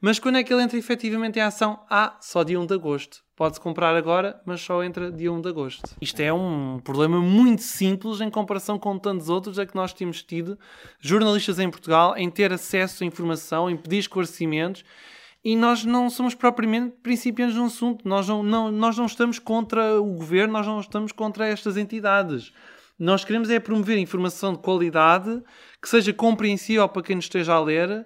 Mas 0.00 0.18
quando 0.18 0.38
é 0.38 0.42
que 0.42 0.52
ele 0.52 0.62
entra 0.62 0.78
efetivamente 0.78 1.38
em 1.38 1.42
ação? 1.42 1.78
Ah, 1.88 2.16
só 2.20 2.42
dia 2.42 2.58
1 2.58 2.66
de 2.66 2.74
agosto. 2.74 3.27
Pode-se 3.38 3.60
comprar 3.60 3.94
agora, 3.94 4.42
mas 4.44 4.60
só 4.60 4.82
entra 4.82 5.12
dia 5.12 5.32
1 5.32 5.40
de 5.42 5.48
agosto. 5.48 5.94
Isto 6.00 6.18
é 6.18 6.32
um 6.32 6.80
problema 6.82 7.20
muito 7.20 7.62
simples 7.62 8.20
em 8.20 8.28
comparação 8.28 8.80
com 8.80 8.98
tantos 8.98 9.28
outros 9.28 9.60
a 9.60 9.64
que 9.64 9.76
nós 9.76 9.92
temos 9.92 10.24
tido, 10.24 10.58
jornalistas 10.98 11.60
em 11.60 11.70
Portugal, 11.70 12.16
em 12.16 12.28
ter 12.28 12.52
acesso 12.52 13.04
à 13.04 13.06
informação, 13.06 13.70
em 13.70 13.76
pedir 13.76 13.98
esclarecimentos. 13.98 14.84
E 15.44 15.54
nós 15.54 15.84
não 15.84 16.10
somos 16.10 16.34
propriamente 16.34 16.96
principiantes 17.00 17.54
no 17.54 17.66
assunto. 17.66 18.08
Nós 18.08 18.26
não, 18.26 18.42
não, 18.42 18.72
nós 18.72 18.98
não 18.98 19.06
estamos 19.06 19.38
contra 19.38 20.02
o 20.02 20.14
governo, 20.16 20.54
nós 20.54 20.66
não 20.66 20.80
estamos 20.80 21.12
contra 21.12 21.46
estas 21.46 21.76
entidades. 21.76 22.52
Nós 22.98 23.24
queremos 23.24 23.50
é 23.50 23.60
promover 23.60 23.98
informação 23.98 24.52
de 24.52 24.58
qualidade 24.58 25.40
que 25.80 25.88
seja 25.88 26.12
compreensível 26.12 26.88
para 26.88 27.04
quem 27.04 27.14
nos 27.14 27.26
esteja 27.26 27.54
a 27.54 27.60
ler 27.60 28.04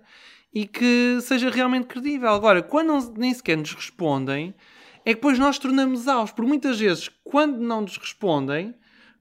e 0.53 0.67
que 0.67 1.17
seja 1.23 1.49
realmente 1.49 1.87
credível. 1.87 2.29
Agora, 2.29 2.63
quando 2.63 3.15
nem 3.17 3.33
sequer 3.33 3.57
nos 3.57 3.73
respondem, 3.73 4.55
é 5.05 5.11
que 5.11 5.17
depois 5.17 5.39
nós 5.39 5.59
tornamos 5.59 6.09
aos. 6.09 6.31
Por 6.31 6.45
muitas 6.45 6.79
vezes, 6.79 7.11
quando 7.25 7.59
não 7.59 7.83
nos 7.83 7.97
respondem, 7.97 8.75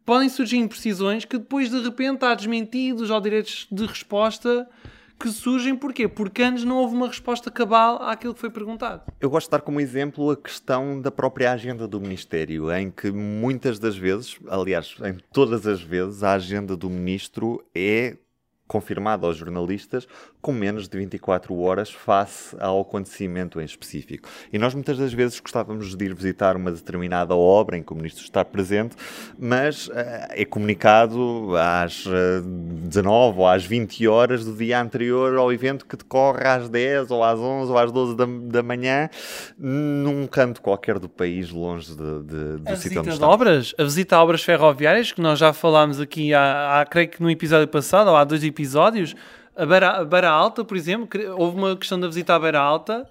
podem 0.06 0.30
surgir 0.30 0.58
imprecisões 0.58 1.26
que 1.26 1.38
depois 1.38 1.70
de 1.70 1.82
repente 1.82 2.26
há 2.26 2.34
desmentidos 2.34 3.10
ou 3.10 3.22
direitos 3.22 3.68
de 3.72 3.86
resposta 3.86 4.68
que 5.22 5.30
surgem 5.30 5.76
porquê? 5.76 6.08
Porque 6.08 6.42
antes 6.42 6.64
não 6.64 6.78
houve 6.78 6.96
uma 6.96 7.08
resposta 7.08 7.52
cabal 7.52 8.02
àquilo 8.02 8.34
que 8.34 8.40
foi 8.40 8.50
perguntado. 8.50 9.04
Eu 9.20 9.30
gosto 9.30 9.48
de 9.48 9.52
dar 9.52 9.62
como 9.62 9.80
exemplo 9.80 10.32
a 10.32 10.36
questão 10.36 11.00
da 11.00 11.12
própria 11.12 11.52
agenda 11.52 11.88
do 11.88 12.02
Ministério, 12.02 12.72
em 12.72 12.90
que 12.90 13.12
muitas 13.12 13.78
das 13.78 13.96
vezes, 13.96 14.40
aliás, 14.48 14.96
em 15.06 15.18
todas 15.32 15.68
as 15.68 15.80
vezes, 15.80 16.24
a 16.24 16.34
agenda 16.34 16.76
do 16.76 16.90
Ministro 16.90 17.64
é 17.76 18.18
confirmada 18.72 19.28
aos 19.28 19.36
jornalistas 19.36 20.08
com 20.42 20.54
menos 20.54 20.88
de 20.88 20.98
24 20.98 21.60
horas 21.60 21.92
face 21.92 22.56
ao 22.58 22.80
acontecimento 22.80 23.60
em 23.60 23.66
específico. 23.66 24.30
E 24.52 24.58
nós 24.58 24.74
muitas 24.74 24.98
das 24.98 25.12
vezes 25.12 25.42
gostávamos 25.42 25.94
de 25.94 26.06
ir 26.06 26.16
visitar 26.16 26.56
uma 26.56 26.72
determinada 26.72 27.36
obra 27.36 27.78
em 27.78 27.84
que 27.84 27.92
o 27.92 27.96
ministro 27.98 28.24
está 28.24 28.46
presente, 28.46 28.96
mas 29.38 29.88
uh, 29.90 29.94
é 30.30 30.46
comunicado 30.46 31.50
às 31.58 32.06
uh, 32.06 32.12
eh, 32.12 32.42
19 32.88 33.40
ou 33.40 33.48
às 33.48 33.66
20 33.66 34.08
horas 34.08 34.46
do 34.46 34.54
dia 34.54 34.82
anterior 34.82 35.38
ao 35.38 35.52
evento 35.52 35.86
que 35.86 35.98
decorre 35.98 36.48
às 36.48 36.70
10 36.70 37.12
ou 37.12 37.26
às 37.26 37.38
11 37.38 37.72
ou 37.72 37.78
às 37.78 37.92
12 37.92 38.16
da, 38.16 38.26
da 38.26 38.64
manhã 38.64 39.10
num 39.60 40.26
canto 40.28 40.62
qualquer 40.62 40.98
do 40.98 41.10
país 41.10 41.52
longe 41.52 41.90
de, 41.90 42.24
de, 42.24 42.58
do 42.58 42.72
a 42.72 42.76
sítio 42.78 43.02
onde 43.02 43.10
está. 43.10 43.28
obras, 43.28 43.76
a 43.78 43.84
visita 43.84 44.16
a 44.16 44.24
obras 44.24 44.42
ferroviárias 44.44 45.12
que 45.12 45.20
nós 45.20 45.38
já 45.38 45.52
falámos 45.52 46.00
aqui 46.00 46.34
há, 46.34 46.80
há 46.80 46.86
creio 46.86 47.10
que 47.10 47.22
no 47.22 47.30
episódio 47.30 47.68
passado 47.68 48.08
ou 48.08 48.16
há 48.16 48.24
dois 48.24 48.42
episódios 48.44 48.61
episódios. 48.62 49.16
A 49.56 49.66
Beira, 49.66 49.90
a 49.98 50.06
Beira 50.06 50.30
Alta, 50.30 50.64
por 50.64 50.78
exemplo, 50.78 51.10
houve 51.38 51.58
uma 51.58 51.76
questão 51.76 52.00
da 52.00 52.08
visita 52.08 52.36
à 52.36 52.40
Beira 52.40 52.60
Alta 52.60 53.10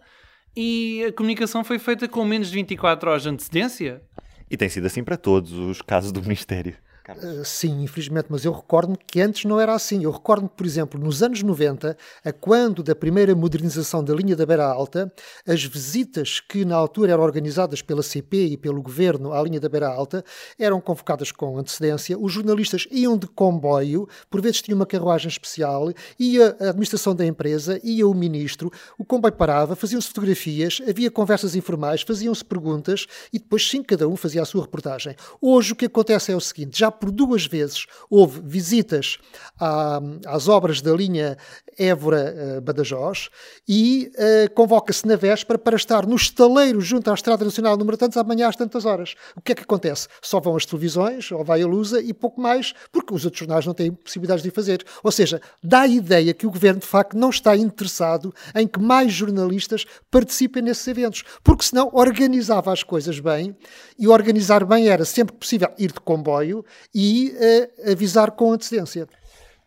e 0.56 1.04
a 1.08 1.12
comunicação 1.12 1.62
foi 1.62 1.78
feita 1.78 2.08
com 2.08 2.24
menos 2.24 2.48
de 2.48 2.54
24 2.54 3.10
horas 3.10 3.22
de 3.22 3.28
antecedência. 3.28 4.02
E 4.50 4.56
tem 4.56 4.68
sido 4.68 4.86
assim 4.86 5.04
para 5.04 5.16
todos 5.16 5.52
os 5.52 5.80
casos 5.82 6.10
do 6.10 6.22
Ministério. 6.22 6.76
Uh, 7.08 7.44
sim, 7.44 7.82
infelizmente, 7.82 8.26
mas 8.28 8.44
eu 8.44 8.52
recordo-me 8.52 8.96
que 8.96 9.20
antes 9.20 9.44
não 9.44 9.60
era 9.60 9.74
assim. 9.74 10.04
Eu 10.04 10.10
recordo-me, 10.10 10.48
por 10.48 10.64
exemplo, 10.66 11.00
nos 11.00 11.22
anos 11.22 11.42
90, 11.42 11.96
a 12.24 12.32
quando 12.32 12.82
da 12.82 12.94
primeira 12.94 13.34
modernização 13.34 14.04
da 14.04 14.14
linha 14.14 14.36
da 14.36 14.46
Beira 14.46 14.66
Alta, 14.66 15.12
as 15.46 15.64
visitas 15.64 16.40
que 16.40 16.64
na 16.64 16.76
altura 16.76 17.12
eram 17.12 17.22
organizadas 17.22 17.82
pela 17.82 18.02
CP 18.02 18.46
e 18.46 18.56
pelo 18.56 18.82
governo 18.82 19.32
à 19.32 19.42
linha 19.42 19.58
da 19.58 19.68
Beira 19.68 19.88
Alta 19.88 20.24
eram 20.58 20.80
convocadas 20.80 21.32
com 21.32 21.58
antecedência. 21.58 22.18
Os 22.18 22.32
jornalistas 22.32 22.86
iam 22.90 23.16
de 23.16 23.26
comboio, 23.26 24.08
por 24.30 24.40
vezes 24.40 24.62
tinha 24.62 24.74
uma 24.74 24.86
carruagem 24.86 25.28
especial, 25.28 25.92
ia 26.18 26.56
a 26.60 26.68
administração 26.70 27.14
da 27.14 27.26
empresa, 27.26 27.80
ia 27.82 28.06
o 28.06 28.14
ministro, 28.14 28.70
o 28.98 29.04
comboio 29.04 29.32
parava, 29.32 29.74
faziam-se 29.74 30.08
fotografias, 30.08 30.80
havia 30.88 31.10
conversas 31.10 31.54
informais, 31.56 32.02
faziam-se 32.02 32.44
perguntas 32.44 33.06
e 33.32 33.38
depois 33.38 33.68
sim 33.68 33.82
cada 33.82 34.08
um 34.08 34.16
fazia 34.16 34.42
a 34.42 34.44
sua 34.44 34.62
reportagem. 34.62 35.16
Hoje 35.40 35.72
o 35.72 35.76
que 35.76 35.86
acontece 35.86 36.32
é 36.32 36.36
o 36.36 36.40
seguinte: 36.40 36.78
já 36.78 36.89
por 36.90 37.10
duas 37.10 37.46
vezes 37.46 37.86
houve 38.08 38.40
visitas 38.40 39.18
à, 39.58 40.00
às 40.26 40.48
obras 40.48 40.80
da 40.80 40.92
linha 40.92 41.36
Évora-Badajoz 41.78 43.30
e 43.66 44.12
uh, 44.14 44.54
convoca-se 44.54 45.06
na 45.06 45.16
véspera 45.16 45.58
para 45.58 45.76
estar 45.76 46.06
no 46.06 46.16
estaleiro 46.16 46.80
junto 46.80 47.10
à 47.10 47.14
Estrada 47.14 47.44
Nacional 47.44 47.76
número 47.76 47.96
tantos 47.96 48.18
amanhã 48.18 48.48
às 48.48 48.56
tantas 48.56 48.84
horas. 48.84 49.14
O 49.34 49.40
que 49.40 49.52
é 49.52 49.54
que 49.54 49.62
acontece? 49.62 50.08
Só 50.20 50.40
vão 50.40 50.56
as 50.56 50.66
televisões, 50.66 51.32
ou 51.32 51.42
vai 51.44 51.62
a 51.62 51.66
Lusa 51.66 52.00
e 52.00 52.12
pouco 52.12 52.40
mais, 52.40 52.74
porque 52.92 53.14
os 53.14 53.24
outros 53.24 53.40
jornais 53.40 53.64
não 53.64 53.72
têm 53.72 53.92
possibilidades 53.92 54.42
de 54.42 54.50
fazer. 54.50 54.84
Ou 55.02 55.10
seja, 55.10 55.40
dá 55.62 55.80
a 55.80 55.88
ideia 55.88 56.34
que 56.34 56.46
o 56.46 56.50
governo 56.50 56.80
de 56.80 56.86
facto 56.86 57.16
não 57.16 57.30
está 57.30 57.56
interessado 57.56 58.34
em 58.54 58.66
que 58.66 58.80
mais 58.80 59.12
jornalistas 59.12 59.86
participem 60.10 60.62
nesses 60.62 60.86
eventos, 60.86 61.24
porque 61.42 61.64
senão 61.64 61.90
organizava 61.92 62.72
as 62.72 62.82
coisas 62.82 63.18
bem 63.20 63.56
e 63.98 64.08
organizar 64.08 64.64
bem 64.64 64.88
era 64.88 65.04
sempre 65.04 65.32
que 65.34 65.40
possível 65.40 65.70
ir 65.78 65.92
de 65.92 66.00
comboio 66.00 66.64
e 66.94 67.34
uh, 67.34 67.92
avisar 67.92 68.30
com 68.30 68.52
antecedência. 68.52 69.08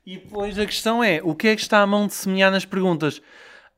E 0.06 0.18
depois 0.18 0.60
a 0.60 0.66
questão 0.66 1.04
é, 1.04 1.22
o 1.24 1.34
que 1.34 1.48
é 1.48 1.56
que 1.56 1.62
está 1.62 1.82
à 1.82 1.88
mão 1.88 2.08
de 2.08 2.14
semear 2.14 2.52
nas 2.52 2.66
perguntas? 2.66 3.22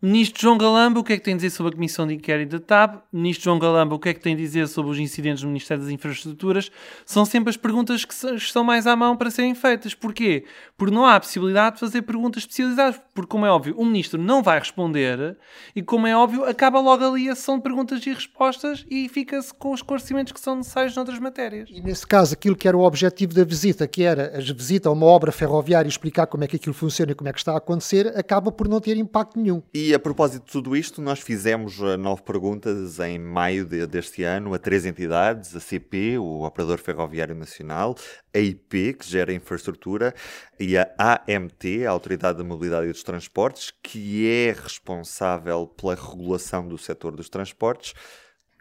Ministro 0.01 0.41
João 0.41 0.57
Galamba, 0.57 0.99
o 0.99 1.03
que 1.05 1.13
é 1.13 1.17
que 1.17 1.23
tem 1.23 1.33
a 1.33 1.37
dizer 1.37 1.51
sobre 1.51 1.71
a 1.71 1.75
Comissão 1.75 2.05
de 2.05 2.13
Inquérito 2.13 2.51
da 2.51 2.59
TAP? 2.59 3.01
Ministro 3.13 3.45
João 3.45 3.57
Galamba, 3.57 3.95
o 3.95 3.99
que 3.99 4.09
é 4.09 4.13
que 4.13 4.19
tem 4.19 4.33
a 4.33 4.37
dizer 4.37 4.67
sobre 4.67 4.91
os 4.91 4.99
incidentes 4.99 5.41
no 5.41 5.47
Ministério 5.47 5.81
das 5.81 5.91
Infraestruturas? 5.91 6.69
São 7.05 7.23
sempre 7.23 7.49
as 7.49 7.55
perguntas 7.55 8.03
que 8.03 8.13
estão 8.35 8.61
mais 8.61 8.85
à 8.85 8.95
mão 8.95 9.15
para 9.15 9.31
serem 9.31 9.55
feitas. 9.55 9.93
Porquê? 9.95 10.43
Porque 10.77 10.93
não 10.93 11.05
há 11.05 11.15
a 11.15 11.19
possibilidade 11.19 11.75
de 11.75 11.79
fazer 11.79 12.01
perguntas 12.01 12.43
especializadas. 12.43 13.01
Porque, 13.13 13.29
como 13.29 13.45
é 13.45 13.49
óbvio, 13.49 13.73
o 13.77 13.85
Ministro 13.85 14.21
não 14.21 14.43
vai 14.43 14.59
responder 14.59 15.37
e, 15.73 15.81
como 15.81 16.05
é 16.05 16.15
óbvio, 16.15 16.43
acaba 16.43 16.81
logo 16.81 17.03
ali 17.03 17.29
a 17.29 17.35
sessão 17.35 17.55
de 17.55 17.63
perguntas 17.63 18.05
e 18.05 18.13
respostas 18.13 18.85
e 18.89 19.07
fica-se 19.07 19.53
com 19.53 19.71
os 19.71 19.79
esclarecimentos 19.79 20.33
que 20.33 20.39
são 20.41 20.57
necessários 20.57 20.93
noutras 20.93 21.19
matérias. 21.19 21.69
E, 21.71 21.79
nesse 21.81 22.05
caso, 22.05 22.33
aquilo 22.33 22.57
que 22.57 22.67
era 22.67 22.75
o 22.75 22.81
objetivo 22.81 23.33
da 23.33 23.45
visita, 23.45 23.87
que 23.87 24.03
era 24.03 24.37
a 24.37 24.41
visita 24.41 24.89
a 24.89 24.91
uma 24.91 25.05
obra 25.05 25.31
ferroviária 25.31 25.87
e 25.87 25.89
explicar 25.89 26.27
como 26.27 26.43
é 26.43 26.47
que 26.47 26.57
aquilo 26.57 26.75
funciona 26.75 27.13
e 27.13 27.15
como 27.15 27.29
é 27.29 27.33
que 27.33 27.39
está 27.39 27.53
a 27.53 27.57
acontecer, 27.57 28.07
acaba 28.17 28.51
por 28.51 28.67
não 28.67 28.81
ter 28.81 28.97
impacto 28.97 29.39
nenhum. 29.39 29.63
E 29.73 29.84
a 29.93 29.99
propósito 29.99 30.45
de 30.45 30.51
tudo 30.51 30.75
isto, 30.75 31.01
nós 31.01 31.19
fizemos 31.19 31.79
eh, 31.79 31.97
nove 31.97 32.21
perguntas 32.23 32.99
em 32.99 33.19
maio 33.19 33.65
de, 33.65 33.85
deste 33.85 34.23
ano 34.23 34.53
a 34.53 34.57
três 34.57 34.85
entidades: 34.85 35.55
a 35.55 35.59
CP, 35.59 36.17
o 36.17 36.43
Operador 36.43 36.77
Ferroviário 36.79 37.35
Nacional, 37.35 37.95
a 38.33 38.39
IP, 38.39 38.93
que 38.93 39.05
gera 39.07 39.33
infraestrutura, 39.33 40.13
e 40.59 40.77
a 40.77 40.89
AMT, 40.97 41.85
a 41.85 41.91
Autoridade 41.91 42.37
da 42.37 42.43
Mobilidade 42.43 42.87
e 42.87 42.91
dos 42.91 43.03
Transportes, 43.03 43.73
que 43.83 44.27
é 44.27 44.51
responsável 44.51 45.67
pela 45.67 45.95
regulação 45.95 46.67
do 46.67 46.77
setor 46.77 47.15
dos 47.15 47.29
transportes. 47.29 47.93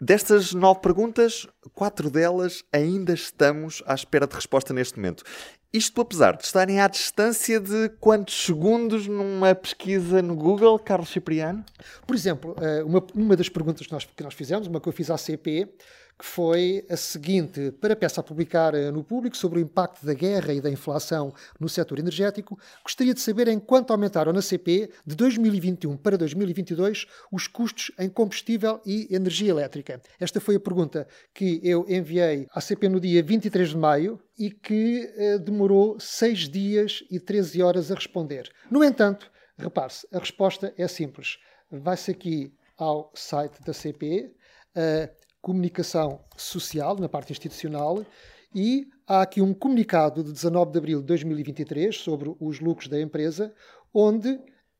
Destas 0.01 0.53
nove 0.53 0.81
perguntas, 0.81 1.47
quatro 1.73 2.09
delas 2.09 2.65
ainda 2.71 3.13
estamos 3.13 3.81
à 3.85 3.93
espera 3.93 4.27
de 4.27 4.35
resposta 4.35 4.73
neste 4.73 4.97
momento. 4.97 5.23
Isto 5.75 5.99
apesar 5.99 6.37
de 6.37 6.45
estarem 6.45 6.79
à 6.79 6.87
distância 6.87 7.59
de 7.59 7.89
quantos 7.99 8.45
segundos 8.45 9.07
numa 9.07 9.53
pesquisa 9.53 10.21
no 10.21 10.33
Google, 10.33 10.79
Carlos 10.79 11.09
Cipriano? 11.09 11.65
Por 12.07 12.15
exemplo, 12.15 12.55
eh, 12.61 12.81
uma, 12.81 13.05
uma 13.13 13.35
das 13.35 13.49
perguntas 13.49 13.85
que 13.85 13.91
nós, 13.91 14.05
que 14.05 14.23
nós 14.23 14.33
fizemos, 14.33 14.67
uma 14.67 14.79
que 14.79 14.87
eu 14.87 14.93
fiz 14.93 15.09
à 15.09 15.17
CP, 15.17 15.67
que 16.17 16.25
foi 16.25 16.85
a 16.89 16.97
seguinte: 16.97 17.71
para 17.79 17.95
peça 17.95 18.21
a 18.21 18.23
publicar 18.23 18.73
eh, 18.73 18.91
no 18.91 19.03
público 19.03 19.35
sobre 19.35 19.59
o 19.59 19.61
impacto 19.61 20.05
da 20.05 20.13
guerra 20.13 20.53
e 20.53 20.61
da 20.61 20.69
inflação 20.69 21.33
no 21.59 21.69
setor 21.69 21.99
energético, 21.99 22.59
gostaria 22.83 23.13
de 23.13 23.19
saber 23.19 23.47
em 23.47 23.59
quanto 23.59 23.91
aumentaram 23.91 24.31
na 24.31 24.41
CP 24.41 24.89
de 25.05 25.15
2021 25.15 25.97
para 25.97 26.17
2022 26.17 27.05
os 27.31 27.47
custos 27.47 27.91
em 27.99 28.09
combustível 28.09 28.81
e 28.85 29.07
energia 29.13 29.49
elétrica. 29.49 30.01
Esta 30.19 30.39
foi 30.39 30.55
a 30.55 30.59
pergunta 30.59 31.07
que 31.33 31.59
eu 31.63 31.85
enviei 31.87 32.47
à 32.53 32.61
CP 32.61 32.89
no 32.89 32.99
dia 32.99 33.21
23 33.21 33.69
de 33.69 33.77
maio 33.77 34.19
e 34.37 34.49
que 34.51 35.09
eh, 35.15 35.37
demorou 35.37 35.99
6 35.99 36.49
dias 36.49 37.03
e 37.09 37.19
13 37.19 37.61
horas 37.61 37.91
a 37.91 37.95
responder. 37.95 38.49
No 38.69 38.83
entanto, 38.83 39.31
Repare-se, 39.57 40.05
a 40.11 40.19
resposta 40.19 40.73
é 40.77 40.87
simples. 40.87 41.37
Vai-se 41.71 42.11
aqui 42.11 42.53
ao 42.77 43.11
site 43.15 43.61
da 43.63 43.73
CP, 43.73 44.33
a 44.75 45.09
comunicação 45.45 46.25
social, 46.35 46.97
na 46.97 47.07
parte 47.07 47.31
institucional, 47.31 48.03
e 48.53 48.87
há 49.05 49.21
aqui 49.21 49.43
um 49.43 49.53
comunicado 49.53 50.23
de 50.23 50.33
19 50.33 50.71
de 50.71 50.77
abril 50.79 51.01
de 51.01 51.05
2023 51.05 51.95
sobre 51.95 52.35
os 52.39 52.59
lucros 52.59 52.87
da 52.87 52.99
empresa, 52.99 53.53
onde 53.93 54.39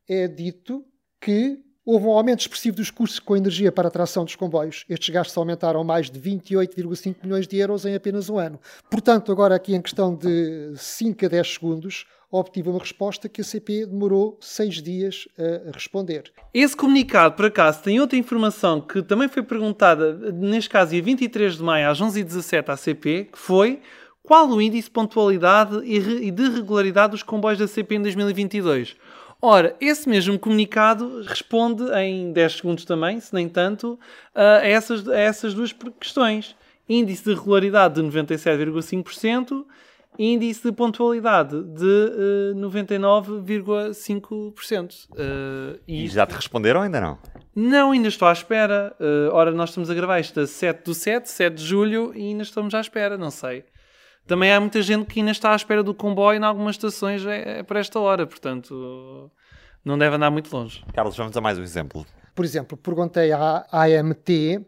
é 0.09 0.27
dito 0.27 0.83
que 1.21 1.63
houve 1.85 2.05
um 2.07 2.11
aumento 2.11 2.39
expressivo 2.39 2.77
dos 2.77 2.89
custos 2.89 3.19
com 3.19 3.37
energia 3.37 3.71
para 3.71 3.87
a 3.87 3.91
tração 3.91 4.25
dos 4.25 4.35
comboios. 4.35 4.85
Estes 4.89 5.09
gastos 5.09 5.37
aumentaram 5.37 5.83
mais 5.83 6.09
de 6.09 6.19
28,5 6.19 7.15
milhões 7.23 7.47
de 7.47 7.57
euros 7.57 7.85
em 7.85 7.93
apenas 7.93 8.29
um 8.29 8.39
ano. 8.39 8.59
Portanto, 8.89 9.31
agora 9.31 9.55
aqui 9.55 9.75
em 9.75 9.81
questão 9.81 10.15
de 10.15 10.73
5 10.75 11.25
a 11.25 11.29
10 11.29 11.53
segundos, 11.53 12.05
obtive 12.31 12.69
uma 12.69 12.79
resposta 12.79 13.29
que 13.29 13.41
a 13.41 13.43
CP 13.43 13.85
demorou 13.85 14.37
seis 14.41 14.81
dias 14.81 15.27
a 15.37 15.71
responder. 15.71 16.31
Esse 16.53 16.75
comunicado, 16.75 17.35
por 17.35 17.45
acaso, 17.45 17.81
tem 17.81 17.99
outra 17.99 18.17
informação 18.17 18.81
que 18.81 19.01
também 19.01 19.27
foi 19.27 19.43
perguntada, 19.43 20.31
neste 20.33 20.69
caso, 20.69 20.91
dia 20.91 21.01
23 21.01 21.57
de 21.57 21.63
maio, 21.63 21.89
às 21.89 22.01
11h17 22.01 22.69
à 22.69 22.75
CP, 22.75 23.29
que 23.31 23.37
foi 23.37 23.79
qual 24.23 24.49
o 24.49 24.61
índice 24.61 24.87
de 24.87 24.91
pontualidade 24.91 25.81
e 25.85 26.31
de 26.31 26.49
regularidade 26.49 27.11
dos 27.11 27.23
comboios 27.23 27.59
da 27.59 27.67
CP 27.67 27.95
em 27.95 28.01
2022. 28.01 28.95
Ora, 29.45 29.75
esse 29.79 30.09
mesmo 30.09 30.39
comunicado 30.39 31.21
responde 31.21 31.83
em 31.99 32.33
10 32.33 32.53
segundos 32.53 32.83
também, 32.83 33.19
se 33.19 33.31
nem 33.31 33.47
tanto, 33.47 33.99
a 34.33 34.67
essas, 34.67 35.07
a 35.07 35.19
essas 35.19 35.53
duas 35.53 35.71
questões. 35.99 36.55
Índice 36.89 37.25
de 37.25 37.35
regularidade 37.35 37.93
de 37.95 38.01
97,5% 38.01 39.65
índice 40.17 40.63
de 40.63 40.71
pontualidade 40.71 41.61
de 41.61 41.83
uh, 41.83 42.55
99,5%. 42.55 45.05
Uh, 45.11 45.77
e, 45.87 46.05
e 46.05 46.07
já 46.07 46.25
te 46.25 46.33
responderam 46.33 46.81
ainda 46.81 46.99
não? 46.99 47.19
Não, 47.55 47.91
ainda 47.91 48.07
estou 48.07 48.27
à 48.27 48.33
espera. 48.33 48.95
Uh, 48.99 49.29
ora, 49.33 49.51
nós 49.51 49.69
estamos 49.69 49.91
a 49.91 49.93
gravar 49.93 50.19
isto 50.19 50.39
a 50.39 50.47
7 50.47 50.83
do 50.83 50.95
7, 50.95 51.29
7 51.29 51.55
de 51.55 51.63
julho, 51.63 52.11
e 52.15 52.29
ainda 52.29 52.41
estamos 52.43 52.73
à 52.73 52.79
espera, 52.79 53.15
não 53.17 53.29
sei. 53.29 53.63
Também 54.25 54.51
há 54.51 54.59
muita 54.59 54.81
gente 54.81 55.05
que 55.05 55.19
ainda 55.19 55.31
está 55.31 55.53
à 55.53 55.55
espera 55.55 55.83
do 55.83 55.93
comboio 55.93 56.39
em 56.39 56.43
algumas 56.43 56.75
estações 56.75 57.23
é, 57.25 57.59
é 57.59 57.63
para 57.63 57.79
esta 57.79 57.99
hora, 57.99 58.25
portanto 58.25 59.31
não 59.85 59.97
deve 59.97 60.15
andar 60.15 60.31
muito 60.31 60.53
longe. 60.53 60.83
Carlos, 60.93 61.15
vamos 61.15 61.37
a 61.37 61.41
mais 61.41 61.59
um 61.59 61.63
exemplo. 61.63 62.05
Por 62.33 62.43
exemplo, 62.43 62.75
perguntei 62.75 63.31
à 63.31 63.65
AMT 63.71 64.65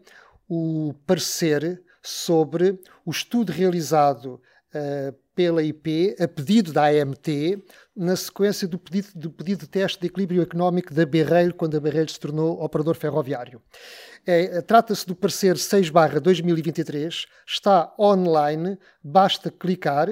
o 0.48 0.94
parecer 1.06 1.82
sobre 2.00 2.80
o 3.04 3.10
estudo 3.10 3.52
realizado 3.52 4.40
uh, 4.74 5.12
pela 5.34 5.62
IP, 5.62 6.16
a 6.18 6.26
pedido 6.26 6.72
da 6.72 6.86
AMT, 6.86 7.62
na 7.94 8.16
sequência 8.16 8.66
do 8.66 8.78
pedido, 8.78 9.08
do 9.14 9.30
pedido 9.30 9.60
de 9.60 9.68
teste 9.68 10.00
de 10.00 10.06
equilíbrio 10.06 10.40
económico 10.40 10.94
da 10.94 11.04
Berreiro, 11.04 11.54
quando 11.54 11.76
a 11.76 11.80
Berreiro 11.80 12.10
se 12.10 12.18
tornou 12.18 12.62
operador 12.62 12.96
ferroviário. 12.96 13.60
É, 14.26 14.62
Trata-se 14.62 15.06
do 15.06 15.14
parecer 15.14 15.56
6-2023, 15.56 17.26
está 17.46 17.92
online, 17.98 18.78
basta 19.02 19.50
clicar. 19.50 20.08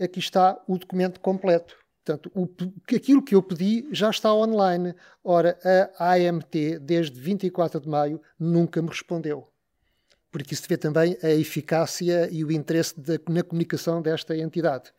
Aqui 0.00 0.20
está 0.20 0.60
o 0.66 0.78
documento 0.78 1.20
completo. 1.20 1.76
Portanto, 2.08 2.32
o, 2.34 2.48
aquilo 2.94 3.22
que 3.22 3.34
eu 3.34 3.42
pedi 3.42 3.86
já 3.92 4.08
está 4.08 4.32
online. 4.32 4.94
Ora, 5.22 5.58
a 5.98 6.14
AMT, 6.14 6.78
desde 6.80 7.20
24 7.20 7.80
de 7.80 7.88
maio, 7.88 8.20
nunca 8.38 8.80
me 8.80 8.88
respondeu 8.88 9.46
porque 10.30 10.52
isso 10.52 10.64
vê 10.68 10.76
também 10.76 11.16
a 11.22 11.30
eficácia 11.30 12.28
e 12.30 12.44
o 12.44 12.52
interesse 12.52 13.00
de, 13.00 13.18
na 13.30 13.42
comunicação 13.42 14.02
desta 14.02 14.36
entidade. 14.36 14.92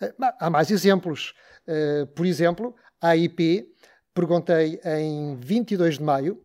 Eh, 0.00 0.14
há 0.38 0.48
mais 0.48 0.70
exemplos. 0.70 1.34
Eh, 1.66 2.06
por 2.14 2.24
exemplo, 2.24 2.72
a 3.00 3.08
AIP, 3.08 3.68
perguntei 4.14 4.80
em 4.84 5.34
22 5.36 5.98
de 5.98 6.04
maio 6.04 6.40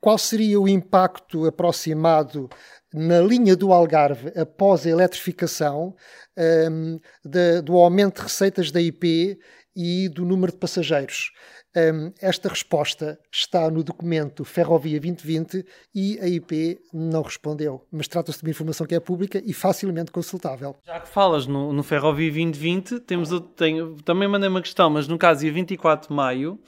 qual 0.00 0.18
seria 0.18 0.60
o 0.60 0.68
impacto 0.68 1.46
aproximado 1.46 2.50
na 2.92 3.20
linha 3.20 3.56
do 3.56 3.72
Algarve 3.72 4.28
após 4.38 4.84
a 4.84 4.90
eletrificação 4.90 5.94
um, 6.36 6.42
ehm, 6.42 7.00
de, 7.24 7.62
do 7.62 7.76
aumento 7.76 8.16
de 8.16 8.22
receitas 8.24 8.70
da 8.70 8.82
IP 8.82 9.38
e 9.76 10.08
do 10.08 10.24
número 10.24 10.52
de 10.52 10.58
passageiros. 10.58 11.32
Um, 11.76 12.12
esta 12.20 12.48
resposta 12.48 13.18
está 13.32 13.68
no 13.68 13.82
documento 13.82 14.44
Ferrovia 14.44 15.00
2020 15.00 15.66
e 15.92 16.20
a 16.20 16.28
IP 16.28 16.80
não 16.92 17.22
respondeu. 17.22 17.84
Mas 17.90 18.06
trata-se 18.06 18.38
de 18.38 18.44
uma 18.44 18.50
informação 18.50 18.86
que 18.86 18.94
é 18.94 19.00
pública 19.00 19.42
e 19.44 19.52
facilmente 19.52 20.12
consultável. 20.12 20.76
Já 20.86 21.00
que 21.00 21.08
falas 21.08 21.48
no, 21.48 21.72
no 21.72 21.82
Ferrovia 21.82 22.30
2020, 22.30 23.00
temos, 23.00 23.30
tenho, 23.56 23.96
também 24.04 24.28
mandei 24.28 24.48
uma 24.48 24.62
questão, 24.62 24.88
mas 24.88 25.08
no 25.08 25.18
caso, 25.18 25.40
dia 25.40 25.52
24 25.52 26.08
de 26.08 26.14
maio, 26.14 26.60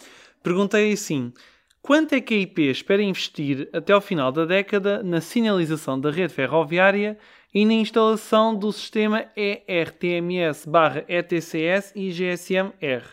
perguntei 0.42 0.92
assim: 0.92 1.32
quanto 1.80 2.14
é 2.14 2.20
que 2.20 2.34
a 2.34 2.38
IP 2.38 2.62
espera 2.62 3.00
investir 3.00 3.68
até 3.72 3.92
ao 3.92 4.00
final 4.00 4.32
da 4.32 4.44
década 4.44 5.04
na 5.04 5.20
sinalização 5.20 6.00
da 6.00 6.10
rede 6.10 6.34
ferroviária 6.34 7.16
e 7.54 7.64
na 7.64 7.74
instalação 7.74 8.54
do 8.54 8.72
sistema 8.72 9.26
ERTMS/ETCS 9.36 11.92
e 11.94 12.10
GSM-R? 12.10 13.04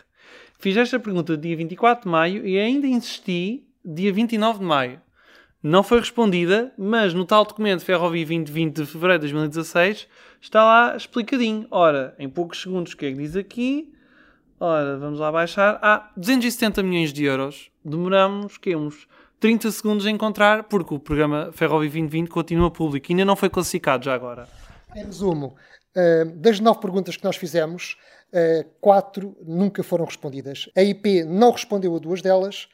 Fiz 0.60 0.78
esta 0.78 1.00
pergunta 1.00 1.36
dia 1.36 1.58
24 1.58 2.04
de 2.04 2.10
maio 2.10 2.48
e 2.48 2.58
ainda 2.58 2.88
insisti 2.88 3.68
dia 3.84 4.14
29 4.14 4.60
de 4.60 4.66
maio. 4.66 5.02
Não 5.62 5.82
foi 5.82 6.00
respondida, 6.00 6.74
mas 6.78 7.14
no 7.14 7.26
tal 7.26 7.46
documento 7.46 7.86
Ferrovia 7.86 8.26
2020 8.26 8.76
de 8.76 8.86
fevereiro 8.86 9.26
de 9.26 9.32
2016 9.32 10.08
está 10.42 10.64
lá 10.64 10.96
explicadinho. 10.96 11.66
Ora, 11.72 12.14
em 12.20 12.30
poucos 12.30 12.62
segundos, 12.62 12.94
o 12.94 12.98
que 12.98 13.06
é 13.06 13.12
que 13.12 13.18
diz 13.18 13.36
aqui? 13.36 13.94
Ora, 14.60 14.98
vamos 14.98 15.20
lá 15.20 15.32
baixar. 15.32 15.80
Ah, 15.82 16.12
270 16.16 16.84
milhões 16.84 17.14
de 17.14 17.24
euros. 17.24 17.72
Demoramos, 17.84 18.58
que 18.58 18.76
uns 18.76 19.08
30 19.44 19.72
segundos 19.72 20.06
a 20.06 20.10
encontrar, 20.10 20.64
porque 20.64 20.94
o 20.94 21.00
programa 21.00 21.52
Ferrovia 21.52 21.90
2020 21.90 22.30
continua 22.30 22.72
público. 22.72 23.08
Ainda 23.10 23.26
não 23.26 23.36
foi 23.36 23.50
classificado 23.50 24.06
já 24.06 24.14
agora. 24.14 24.48
Em 24.96 25.04
resumo, 25.04 25.54
eh, 25.94 26.24
das 26.24 26.62
nove 26.62 26.80
perguntas 26.80 27.18
que 27.18 27.26
nós 27.26 27.36
fizemos, 27.36 27.98
uh, 28.32 28.64
quatro 28.80 29.36
nunca 29.46 29.84
foram 29.84 30.06
respondidas. 30.06 30.70
A 30.78 30.82
IP 30.82 31.26
não 31.26 31.52
respondeu 31.52 31.94
a 31.94 32.00
duas 32.00 32.22
delas, 32.22 32.70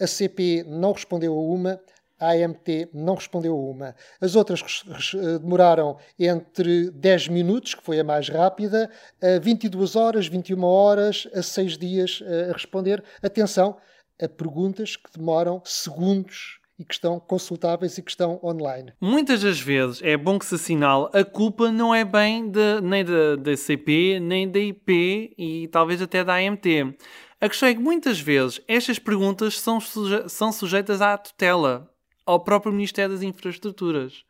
a 0.00 0.06
CP 0.06 0.64
não 0.66 0.92
respondeu 0.92 1.34
a 1.34 1.42
uma, 1.42 1.78
a 2.18 2.30
AMT 2.30 2.88
não 2.94 3.16
respondeu 3.16 3.52
a 3.52 3.60
uma. 3.60 3.94
As 4.18 4.34
outras 4.34 4.82
eh, 5.14 5.38
demoraram 5.38 5.98
entre 6.18 6.90
10 6.90 7.28
minutos, 7.28 7.74
que 7.74 7.82
foi 7.84 8.00
a 8.00 8.04
mais 8.04 8.30
rápida, 8.30 8.90
a 9.22 9.38
22 9.40 9.94
horas, 9.94 10.26
21 10.26 10.64
horas, 10.64 11.28
a 11.34 11.42
6 11.42 11.76
dias 11.76 12.22
a 12.48 12.54
responder. 12.54 13.04
Atenção, 13.22 13.76
a 14.22 14.28
perguntas 14.28 14.96
que 14.96 15.10
demoram 15.16 15.60
segundos 15.64 16.60
e 16.78 16.84
que 16.84 16.94
estão 16.94 17.20
consultáveis 17.20 17.98
e 17.98 18.02
que 18.02 18.10
estão 18.10 18.40
online. 18.42 18.92
Muitas 19.00 19.42
das 19.42 19.60
vezes 19.60 20.02
é 20.02 20.16
bom 20.16 20.38
que 20.38 20.46
se 20.46 20.56
assinale 20.56 21.08
a 21.12 21.24
culpa 21.24 21.70
não 21.70 21.94
é 21.94 22.04
bem 22.04 22.50
de, 22.50 22.80
nem 22.82 23.04
da, 23.04 23.56
CP, 23.56 24.18
nem 24.20 24.50
da 24.50 24.58
IP 24.58 25.34
e 25.38 25.68
talvez 25.68 26.02
até 26.02 26.24
da 26.24 26.34
AMT. 26.34 26.96
A 27.40 27.48
questão 27.48 27.68
é 27.68 27.74
que 27.74 27.80
muitas 27.80 28.18
vezes 28.18 28.60
estas 28.66 28.98
perguntas 28.98 29.60
são, 29.60 29.78
suje 29.80 30.28
são 30.28 30.50
sujeitas 30.50 31.00
à 31.00 31.16
tutela, 31.16 31.90
ao 32.26 32.40
próprio 32.40 32.72
Ministério 32.72 33.14
das 33.14 33.22
Infraestruturas. 33.22 34.24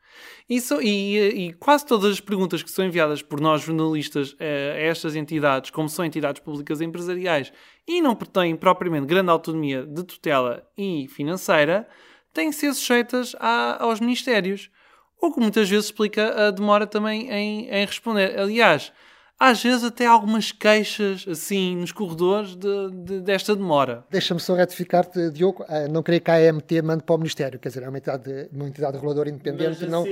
Isso, 0.49 0.81
e, 0.83 1.47
e, 1.47 1.53
quase 1.55 1.87
todas 1.87 2.13
as 2.13 2.21
perguntas 2.21 2.63
que 2.63 2.71
são 2.71 2.85
enviadas 2.85 3.23
por 3.23 3.41
nós 3.41 3.63
jornalistas 3.63 4.37
a, 4.39 4.45
a 4.45 4.81
estas 4.81 5.17
entidades, 5.17 5.71
como 5.71 5.89
são 5.89 6.05
entidades 6.05 6.43
públicas 6.43 6.81
empresariais 6.81 7.53
e 7.87 8.03
não 8.03 8.15
têm 8.15 8.55
propriamente 8.55 9.07
grande 9.07 9.31
autonomia 9.31 9.85
de 9.85 10.03
tutela 10.05 10.67
e 10.77 11.09
financeira, 11.09 11.89
têm 12.33 12.51
que 12.51 12.57
ser 12.57 12.75
sujeitas 12.75 13.35
a, 13.39 13.83
aos 13.83 14.01
ministérios. 14.01 14.71
O 15.21 15.33
que 15.33 15.41
muitas 15.41 15.71
vezes 15.71 15.87
explica 15.87 16.49
a 16.49 16.51
demora 16.51 16.87
também 16.87 17.31
em, 17.31 17.69
em 17.69 17.87
responder. 17.87 18.39
Aliás, 18.39 18.93
às 19.51 19.63
vezes 19.63 19.85
até 19.85 20.07
algumas 20.07 20.53
queixas 20.53 21.27
assim 21.29 21.77
nos 21.77 21.93
corredores 21.93 22.57
de, 22.57 22.91
de, 22.91 23.21
desta 23.21 23.55
demora. 23.55 24.05
Deixa-me 24.11 24.41
só 24.41 24.55
retificar-te, 24.55 25.31
Diogo, 25.31 25.65
ah, 25.69 25.87
não 25.87 26.03
creio 26.03 26.21
que 26.21 26.31
a 26.31 26.37
AMT 26.37 26.83
mande 26.83 27.03
para 27.03 27.15
o 27.15 27.19
Ministério, 27.19 27.59
quer 27.59 27.69
dizer, 27.69 27.83
é 27.83 27.89
uma 27.89 27.99
entidade, 27.99 28.49
uma 28.53 28.67
entidade 28.67 28.97
reguladora 28.97 29.29
independente. 29.29 29.87
não... 29.87 30.05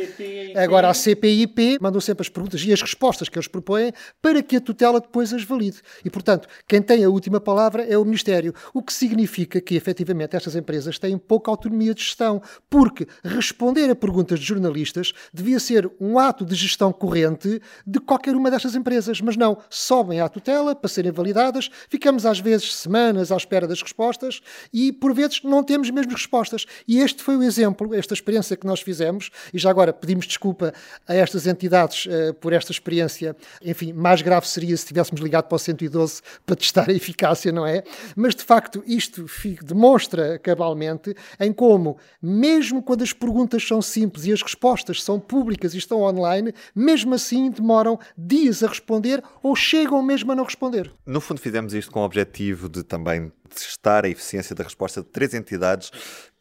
Agora 0.56 0.90
a 0.90 0.94
CPIP 0.94 1.78
mandam 1.80 2.00
sempre 2.00 2.22
as 2.22 2.28
perguntas 2.28 2.62
e 2.62 2.72
as 2.72 2.82
respostas 2.82 3.28
que 3.28 3.38
eles 3.38 3.48
propõem 3.48 3.92
para 4.20 4.42
que 4.42 4.56
a 4.56 4.60
tutela 4.60 5.00
depois 5.00 5.32
as 5.32 5.44
valide. 5.44 5.80
E, 6.04 6.10
portanto, 6.10 6.46
quem 6.68 6.82
tem 6.82 7.02
a 7.04 7.08
última 7.08 7.40
palavra 7.40 7.84
é 7.84 7.96
o 7.96 8.04
Ministério, 8.04 8.54
o 8.74 8.82
que 8.82 8.92
significa 8.92 9.60
que, 9.60 9.74
efetivamente, 9.74 10.36
estas 10.36 10.54
empresas 10.54 10.98
têm 10.98 11.16
pouca 11.16 11.50
autonomia 11.50 11.94
de 11.94 12.02
gestão, 12.02 12.42
porque 12.68 13.06
responder 13.24 13.88
a 13.88 13.94
perguntas 13.94 14.38
de 14.38 14.44
jornalistas 14.44 15.12
devia 15.32 15.58
ser 15.58 15.90
um 15.98 16.18
ato 16.18 16.44
de 16.44 16.54
gestão 16.54 16.92
corrente 16.92 17.60
de 17.86 17.98
qualquer 17.98 18.34
uma 18.36 18.50
destas 18.50 18.74
empresas 18.74 19.21
mas 19.22 19.37
não, 19.37 19.58
sobem 19.70 20.20
à 20.20 20.28
tutela 20.28 20.74
para 20.74 20.88
serem 20.88 21.12
validadas, 21.12 21.70
ficamos 21.88 22.26
às 22.26 22.40
vezes 22.40 22.74
semanas 22.74 23.30
à 23.32 23.37
espera 23.37 23.66
das 23.66 23.82
respostas 23.82 24.40
e 24.72 24.92
por 24.92 25.14
vezes 25.14 25.42
não 25.42 25.62
temos 25.62 25.90
mesmo 25.90 26.12
respostas. 26.12 26.66
E 26.87 26.98
este 26.98 27.22
foi 27.22 27.37
o 27.37 27.42
exemplo, 27.42 27.94
esta 27.94 28.14
experiência 28.14 28.56
que 28.56 28.66
nós 28.66 28.80
fizemos, 28.80 29.30
e 29.52 29.58
já 29.58 29.70
agora 29.70 29.92
pedimos 29.92 30.26
desculpa 30.26 30.72
a 31.06 31.14
estas 31.14 31.46
entidades 31.46 32.06
uh, 32.06 32.35
por 32.35 32.52
esta 32.52 32.72
experiência. 32.72 33.37
Enfim, 33.64 33.92
mais 33.92 34.22
grave 34.22 34.46
seria 34.46 34.76
se 34.76 34.87
tivéssemos 34.87 35.20
ligado 35.20 35.44
para 35.44 35.56
o 35.56 35.58
112 35.58 36.22
para 36.44 36.56
testar 36.56 36.88
a 36.90 36.92
eficácia, 36.92 37.52
não 37.52 37.66
é? 37.66 37.82
Mas 38.16 38.35
de 38.35 38.42
facto 38.42 38.82
isto 38.87 39.26
demonstra 39.62 40.38
cabalmente 40.38 41.14
em 41.38 41.52
como, 41.52 41.96
mesmo 42.20 42.82
quando 42.82 43.02
as 43.02 43.12
perguntas 43.12 43.66
são 43.66 43.80
simples 43.82 44.26
e 44.26 44.32
as 44.32 44.42
respostas 44.42 45.02
são 45.02 45.18
públicas 45.18 45.74
e 45.74 45.78
estão 45.78 46.02
online, 46.02 46.52
mesmo 46.74 47.14
assim 47.14 47.50
demoram 47.50 47.98
dias 48.16 48.62
a 48.62 48.68
responder 48.68 49.01
ou 49.42 49.56
chegam 49.56 50.02
mesmo 50.02 50.32
a 50.32 50.34
não 50.34 50.44
responder. 50.44 50.92
No 51.06 51.20
fundo, 51.20 51.40
fizemos 51.40 51.74
isto 51.74 51.90
com 51.90 52.00
o 52.00 52.04
objetivo 52.04 52.68
de 52.68 52.82
também 52.82 53.32
testar 53.48 54.04
a 54.04 54.08
eficiência 54.08 54.54
da 54.54 54.64
resposta 54.64 55.02
de 55.02 55.08
três 55.08 55.34
entidades 55.34 55.90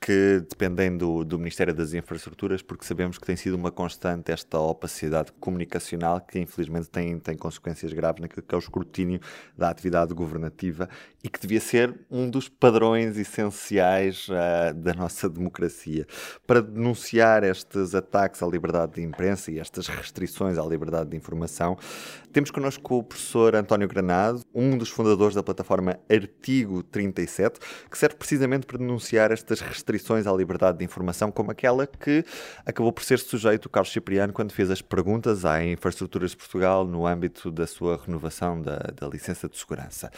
que 0.03 0.43
dependem 0.49 0.97
do, 0.97 1.23
do 1.23 1.37
Ministério 1.37 1.75
das 1.75 1.93
Infraestruturas, 1.93 2.63
porque 2.63 2.83
sabemos 2.83 3.19
que 3.19 3.25
tem 3.25 3.35
sido 3.35 3.53
uma 3.53 3.71
constante 3.71 4.31
esta 4.31 4.57
opacidade 4.57 5.31
comunicacional 5.33 6.19
que 6.19 6.39
infelizmente 6.39 6.89
tem, 6.89 7.19
tem 7.19 7.37
consequências 7.37 7.93
graves 7.93 8.19
naquilo 8.19 8.41
que 8.41 8.55
é 8.55 8.57
o 8.57 8.59
escrutínio 8.59 9.21
da 9.55 9.69
atividade 9.69 10.11
governativa 10.15 10.89
e 11.23 11.29
que 11.29 11.39
devia 11.39 11.59
ser 11.59 11.93
um 12.09 12.27
dos 12.27 12.49
padrões 12.49 13.15
essenciais 13.15 14.27
uh, 14.27 14.73
da 14.73 14.95
nossa 14.95 15.29
democracia. 15.29 16.07
Para 16.47 16.63
denunciar 16.63 17.43
estes 17.43 17.93
ataques 17.93 18.41
à 18.41 18.47
liberdade 18.47 18.93
de 18.93 19.03
imprensa 19.03 19.51
e 19.51 19.59
estas 19.59 19.87
restrições 19.87 20.57
à 20.57 20.65
liberdade 20.65 21.11
de 21.11 21.15
informação, 21.15 21.77
temos 22.33 22.49
connosco 22.49 22.97
o 22.97 23.03
professor 23.03 23.55
António 23.55 23.87
Granado, 23.87 24.43
um 24.51 24.75
dos 24.75 24.89
fundadores 24.89 25.35
da 25.35 25.43
plataforma 25.43 25.99
Artigo 26.09 26.81
37, 26.81 27.59
que 27.89 27.97
serve 27.97 28.15
precisamente 28.15 28.65
para 28.65 28.79
denunciar 28.79 29.31
estas 29.31 29.61
restrições 29.61 29.90
restrições 29.91 30.25
à 30.25 30.33
liberdade 30.33 30.79
de 30.79 30.85
informação, 30.85 31.31
como 31.31 31.51
aquela 31.51 31.85
que 31.85 32.23
acabou 32.65 32.91
por 32.91 33.03
ser 33.03 33.19
sujeito 33.19 33.65
o 33.65 33.69
Carlos 33.69 33.91
Cipriano 33.91 34.33
quando 34.33 34.51
fez 34.51 34.71
as 34.71 34.81
perguntas 34.81 35.45
à 35.45 35.63
Infraestruturas 35.63 36.31
de 36.31 36.37
Portugal 36.37 36.85
no 36.85 37.05
âmbito 37.05 37.51
da 37.51 37.67
sua 37.67 38.01
renovação 38.03 38.61
da, 38.61 38.77
da 38.77 39.07
licença 39.07 39.47
de 39.47 39.57
segurança. 39.57 40.09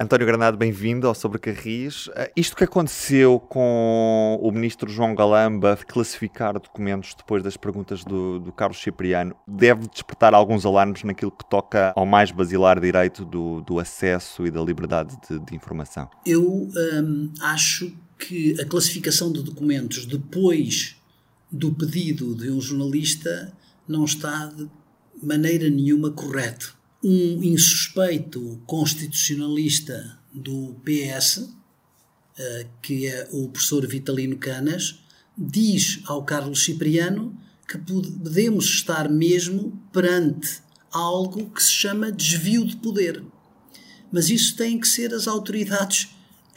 António 0.00 0.26
Granado, 0.26 0.56
bem-vindo 0.56 1.08
ao 1.08 1.14
Sobre 1.14 1.40
Carris. 1.40 2.08
Eh, 2.14 2.30
isto 2.36 2.54
que 2.54 2.62
aconteceu 2.62 3.40
com 3.40 4.38
o 4.40 4.52
ministro 4.52 4.88
João 4.88 5.12
Galamba 5.12 5.76
classificar 5.88 6.52
documentos 6.52 7.14
depois 7.16 7.42
das 7.42 7.56
perguntas 7.56 8.04
do, 8.04 8.38
do, 8.38 8.52
Carlos 8.52 8.80
Cipriano 8.80 9.34
deve 9.44 9.88
despertar 9.88 10.34
alguns 10.34 10.64
alarmes 10.64 11.02
naquilo 11.02 11.32
que 11.32 11.44
toca 11.50 11.92
ao 11.96 12.06
mais 12.06 12.30
basilar 12.30 12.78
direito 12.78 13.24
do, 13.24 13.60
do 13.62 13.80
acesso 13.80 14.46
e 14.46 14.52
da 14.52 14.60
liberdade 14.62 15.16
de, 15.28 15.36
de 15.40 15.56
informação? 15.56 16.08
Eu 16.24 16.44
hum, 16.44 17.32
acho 17.40 17.92
que 18.18 18.60
a 18.60 18.64
classificação 18.64 19.32
de 19.32 19.42
documentos 19.42 20.04
depois 20.04 20.96
do 21.50 21.72
pedido 21.72 22.34
de 22.34 22.50
um 22.50 22.60
jornalista 22.60 23.52
não 23.86 24.04
está 24.04 24.46
de 24.46 24.68
maneira 25.22 25.70
nenhuma 25.70 26.10
correto. 26.10 26.76
Um 27.02 27.42
insuspeito 27.42 28.60
constitucionalista 28.66 30.18
do 30.34 30.74
PS, 30.84 31.48
eh, 32.36 32.66
que 32.82 33.06
é 33.06 33.28
o 33.32 33.48
professor 33.48 33.86
Vitalino 33.86 34.36
Canas, 34.36 35.00
diz 35.36 36.00
ao 36.04 36.24
Carlos 36.24 36.64
Cipriano 36.64 37.36
que 37.68 37.78
podemos 37.78 38.64
estar 38.64 39.08
mesmo 39.08 39.80
perante 39.92 40.60
algo 40.90 41.50
que 41.50 41.62
se 41.62 41.70
chama 41.70 42.10
desvio 42.10 42.64
de 42.64 42.76
poder. 42.76 43.22
Mas 44.10 44.30
isso 44.30 44.56
tem 44.56 44.80
que 44.80 44.88
ser 44.88 45.14
as 45.14 45.28
autoridades 45.28 46.08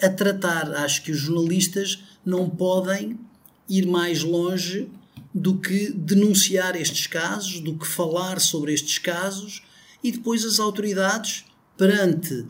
a 0.01 0.09
tratar. 0.09 0.73
Acho 0.75 1.03
que 1.03 1.11
os 1.11 1.17
jornalistas 1.17 2.03
não 2.25 2.49
podem 2.49 3.19
ir 3.67 3.85
mais 3.85 4.23
longe 4.23 4.89
do 5.33 5.57
que 5.57 5.91
denunciar 5.91 6.75
estes 6.75 7.07
casos, 7.07 7.59
do 7.61 7.77
que 7.77 7.87
falar 7.87 8.39
sobre 8.39 8.73
estes 8.73 8.97
casos 8.99 9.63
e 10.03 10.11
depois 10.11 10.43
as 10.43 10.59
autoridades, 10.59 11.45
perante 11.77 12.33
uh, 12.33 12.47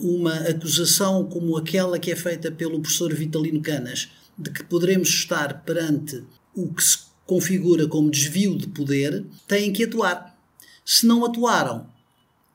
uma 0.00 0.34
acusação 0.34 1.24
como 1.26 1.56
aquela 1.56 1.98
que 1.98 2.10
é 2.10 2.16
feita 2.16 2.50
pelo 2.50 2.80
professor 2.80 3.12
Vitalino 3.14 3.60
Canas, 3.60 4.10
de 4.36 4.50
que 4.50 4.64
poderemos 4.64 5.08
estar 5.08 5.62
perante 5.62 6.24
o 6.54 6.72
que 6.72 6.82
se 6.82 6.98
configura 7.26 7.86
como 7.86 8.10
desvio 8.10 8.56
de 8.56 8.66
poder, 8.66 9.24
têm 9.46 9.72
que 9.72 9.84
atuar. 9.84 10.36
Se 10.84 11.06
não 11.06 11.24
atuaram, 11.24 11.86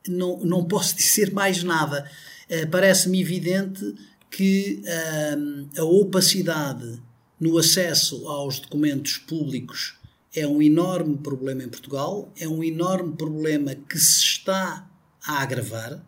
não, 0.07 0.39
não 0.39 0.63
posso 0.67 0.95
dizer 0.95 1.31
mais 1.31 1.63
nada. 1.63 2.09
Uh, 2.49 2.67
Parece-me 2.69 3.21
evidente 3.21 3.95
que 4.29 4.81
uh, 4.83 5.79
a 5.79 5.83
opacidade 5.83 7.01
no 7.39 7.57
acesso 7.57 8.27
aos 8.27 8.59
documentos 8.59 9.17
públicos 9.17 9.97
é 10.35 10.45
um 10.45 10.61
enorme 10.61 11.17
problema 11.17 11.63
em 11.63 11.69
Portugal, 11.69 12.31
é 12.39 12.47
um 12.47 12.63
enorme 12.63 13.15
problema 13.15 13.73
que 13.75 13.97
se 13.97 14.21
está 14.21 14.87
a 15.25 15.41
agravar. 15.41 16.05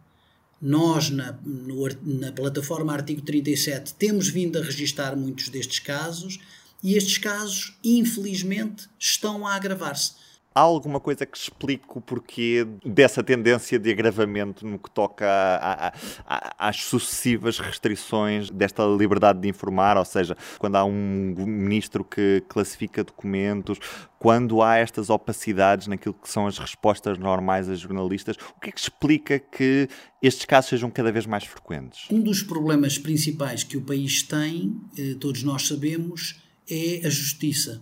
Nós, 0.62 1.10
na, 1.10 1.32
no, 1.44 1.88
na 2.04 2.32
plataforma 2.32 2.94
Artigo 2.94 3.22
37, 3.22 3.96
temos 3.96 4.28
vindo 4.28 4.60
a 4.60 4.62
registar 4.62 5.16
muitos 5.18 5.50
destes 5.50 5.80
casos 5.80 6.40
e 6.84 6.96
estes 6.96 7.18
casos, 7.18 7.78
infelizmente, 7.84 8.88
estão 9.00 9.48
a 9.48 9.56
agravar-se. 9.56 10.14
Há 10.54 10.60
alguma 10.60 11.00
coisa 11.00 11.26
que 11.26 11.38
explique 11.38 11.86
o 11.96 12.02
porquê 12.02 12.68
dessa 12.86 13.24
tendência 13.24 13.80
de 13.80 13.90
agravamento 13.90 14.68
no 14.68 14.78
que 14.78 14.92
toca 14.92 15.26
a, 15.26 15.88
a, 15.88 15.94
a, 16.28 16.68
às 16.68 16.84
sucessivas 16.84 17.58
restrições 17.58 18.50
desta 18.50 18.84
liberdade 18.86 19.40
de 19.40 19.48
informar? 19.48 19.98
Ou 19.98 20.04
seja, 20.04 20.36
quando 20.60 20.76
há 20.76 20.84
um 20.84 21.34
ministro 21.38 22.04
que 22.04 22.44
classifica 22.50 23.02
documentos, 23.02 23.80
quando 24.20 24.62
há 24.62 24.76
estas 24.76 25.10
opacidades 25.10 25.88
naquilo 25.88 26.14
que 26.14 26.30
são 26.30 26.46
as 26.46 26.58
respostas 26.58 27.18
normais 27.18 27.70
a 27.70 27.76
jornalistas, 27.76 28.36
o 28.36 28.60
que 28.60 28.70
é 28.70 28.72
que 28.74 28.80
explica 28.80 29.40
que 29.40 29.88
estes 30.22 30.46
casos 30.46 30.70
sejam 30.70 30.92
cada 30.92 31.14
vez 31.14 31.26
mais 31.26 31.46
frequentes? 31.46 32.08
Um 32.12 32.20
dos 32.20 32.44
problemas 32.44 32.98
principais 32.98 33.64
que 33.64 33.78
o 33.78 33.82
país 33.82 34.22
tem, 34.22 34.76
eh, 34.98 35.16
todos 35.18 35.44
nós 35.44 35.66
sabemos, 35.66 36.42
é 36.70 37.08
a 37.08 37.10
justiça 37.10 37.82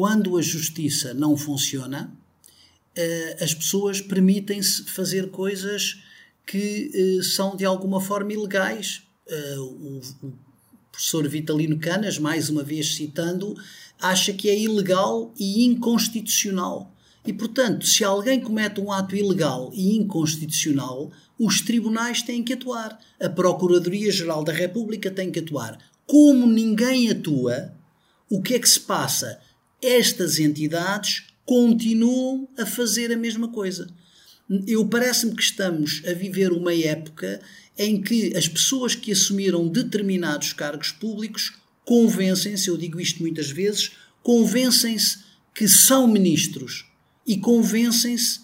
quando 0.00 0.38
a 0.38 0.40
justiça 0.40 1.12
não 1.12 1.36
funciona, 1.36 2.10
eh, 2.96 3.36
as 3.38 3.52
pessoas 3.52 4.00
permitem-se 4.00 4.84
fazer 4.84 5.30
coisas 5.30 5.98
que 6.46 6.90
eh, 6.94 7.22
são 7.22 7.54
de 7.54 7.66
alguma 7.66 8.00
forma 8.00 8.32
ilegais. 8.32 9.02
Eh, 9.28 9.56
o 9.58 10.00
professor 10.90 11.28
Vitalino 11.28 11.78
Canas, 11.78 12.18
mais 12.18 12.48
uma 12.48 12.62
vez 12.62 12.94
citando, 12.94 13.54
acha 14.00 14.32
que 14.32 14.48
é 14.48 14.58
ilegal 14.58 15.34
e 15.38 15.66
inconstitucional. 15.66 16.90
E, 17.26 17.34
portanto, 17.34 17.86
se 17.86 18.02
alguém 18.02 18.40
comete 18.40 18.80
um 18.80 18.90
ato 18.90 19.14
ilegal 19.14 19.70
e 19.74 19.98
inconstitucional, 19.98 21.12
os 21.38 21.60
tribunais 21.60 22.22
têm 22.22 22.42
que 22.42 22.54
atuar. 22.54 22.98
A 23.22 23.28
Procuradoria-Geral 23.28 24.44
da 24.44 24.52
República 24.52 25.10
tem 25.10 25.30
que 25.30 25.40
atuar. 25.40 25.76
Como 26.06 26.46
ninguém 26.46 27.10
atua, 27.10 27.74
o 28.30 28.40
que 28.40 28.54
é 28.54 28.58
que 28.58 28.68
se 28.68 28.80
passa? 28.80 29.38
Estas 29.82 30.38
entidades 30.38 31.24
continuam 31.44 32.48
a 32.58 32.64
fazer 32.64 33.12
a 33.12 33.16
mesma 33.16 33.48
coisa. 33.48 33.88
Eu 34.66 34.86
parece-me 34.86 35.34
que 35.34 35.42
estamos 35.42 36.02
a 36.06 36.12
viver 36.12 36.52
uma 36.52 36.74
época 36.74 37.40
em 37.78 38.00
que 38.00 38.36
as 38.36 38.48
pessoas 38.48 38.94
que 38.94 39.12
assumiram 39.12 39.66
determinados 39.68 40.52
cargos 40.52 40.92
públicos 40.92 41.54
convencem-se, 41.84 42.68
eu 42.68 42.76
digo 42.76 43.00
isto 43.00 43.20
muitas 43.22 43.50
vezes, 43.50 43.92
convencem-se 44.22 45.18
que 45.54 45.66
são 45.68 46.06
ministros 46.06 46.86
e 47.26 47.36
convencem-se 47.38 48.40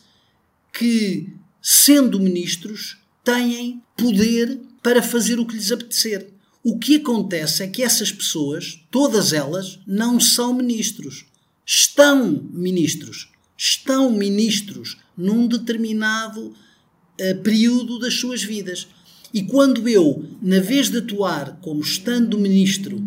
que, 0.73 1.33
sendo 1.61 2.21
ministros, 2.21 2.99
têm 3.25 3.83
poder 3.97 4.61
para 4.83 5.03
fazer 5.03 5.39
o 5.39 5.47
que 5.47 5.57
lhes 5.57 5.73
apetecer. 5.73 6.36
O 6.69 6.81
que 6.81 6.97
acontece 6.97 7.63
é 7.63 7.69
que 7.69 7.81
essas 7.81 8.11
pessoas, 8.11 8.81
todas 8.91 9.33
elas, 9.33 9.79
não 9.87 10.19
são 10.19 10.53
ministros. 10.53 11.25
Estão 11.65 12.43
ministros. 12.53 13.29
Estão 13.57 14.11
ministros 14.11 14.97
num 15.17 15.47
determinado 15.47 16.47
uh, 16.49 17.43
período 17.45 18.01
das 18.01 18.15
suas 18.15 18.43
vidas. 18.43 18.89
E 19.33 19.45
quando 19.45 19.89
eu, 19.89 20.25
na 20.43 20.59
vez 20.59 20.91
de 20.91 20.99
atuar 20.99 21.57
como 21.63 21.83
estando 21.83 22.37
ministro, 22.37 23.01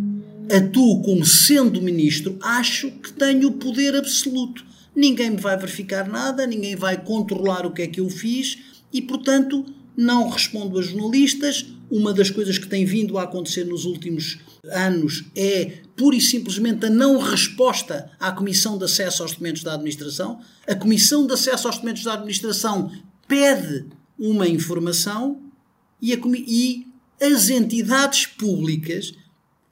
atuo 0.49 1.01
como 1.01 1.25
sendo 1.25 1.81
ministro, 1.81 2.37
acho 2.41 2.89
que 2.89 3.11
tenho 3.11 3.49
o 3.49 3.57
poder 3.57 3.93
absoluto. 3.93 4.65
Ninguém 4.95 5.31
me 5.31 5.37
vai 5.37 5.57
verificar 5.57 6.07
nada, 6.07 6.47
ninguém 6.47 6.77
vai 6.77 7.03
controlar 7.03 7.65
o 7.65 7.73
que 7.73 7.81
é 7.81 7.87
que 7.87 7.99
eu 7.99 8.09
fiz 8.09 8.57
e, 8.93 9.01
portanto, 9.01 9.65
não 9.99 10.29
respondo 10.29 10.79
a 10.79 10.81
jornalistas. 10.81 11.65
Uma 11.91 12.13
das 12.13 12.29
coisas 12.29 12.57
que 12.57 12.67
tem 12.67 12.85
vindo 12.85 13.17
a 13.17 13.23
acontecer 13.23 13.65
nos 13.65 13.83
últimos 13.83 14.39
anos 14.71 15.25
é 15.35 15.79
pura 15.97 16.15
e 16.15 16.21
simplesmente 16.21 16.85
a 16.85 16.89
não 16.89 17.17
resposta 17.17 18.09
à 18.17 18.31
Comissão 18.31 18.77
de 18.77 18.85
Acesso 18.85 19.21
aos 19.21 19.33
Documentos 19.33 19.61
da 19.61 19.73
Administração. 19.73 20.39
A 20.65 20.73
Comissão 20.73 21.27
de 21.27 21.33
Acesso 21.33 21.67
aos 21.67 21.75
Documentos 21.75 22.03
da 22.03 22.13
Administração 22.13 22.89
pede 23.27 23.87
uma 24.17 24.47
informação 24.47 25.41
e, 26.01 26.13
a, 26.13 26.17
e 26.25 26.87
as 27.21 27.49
entidades 27.49 28.25
públicas 28.25 29.13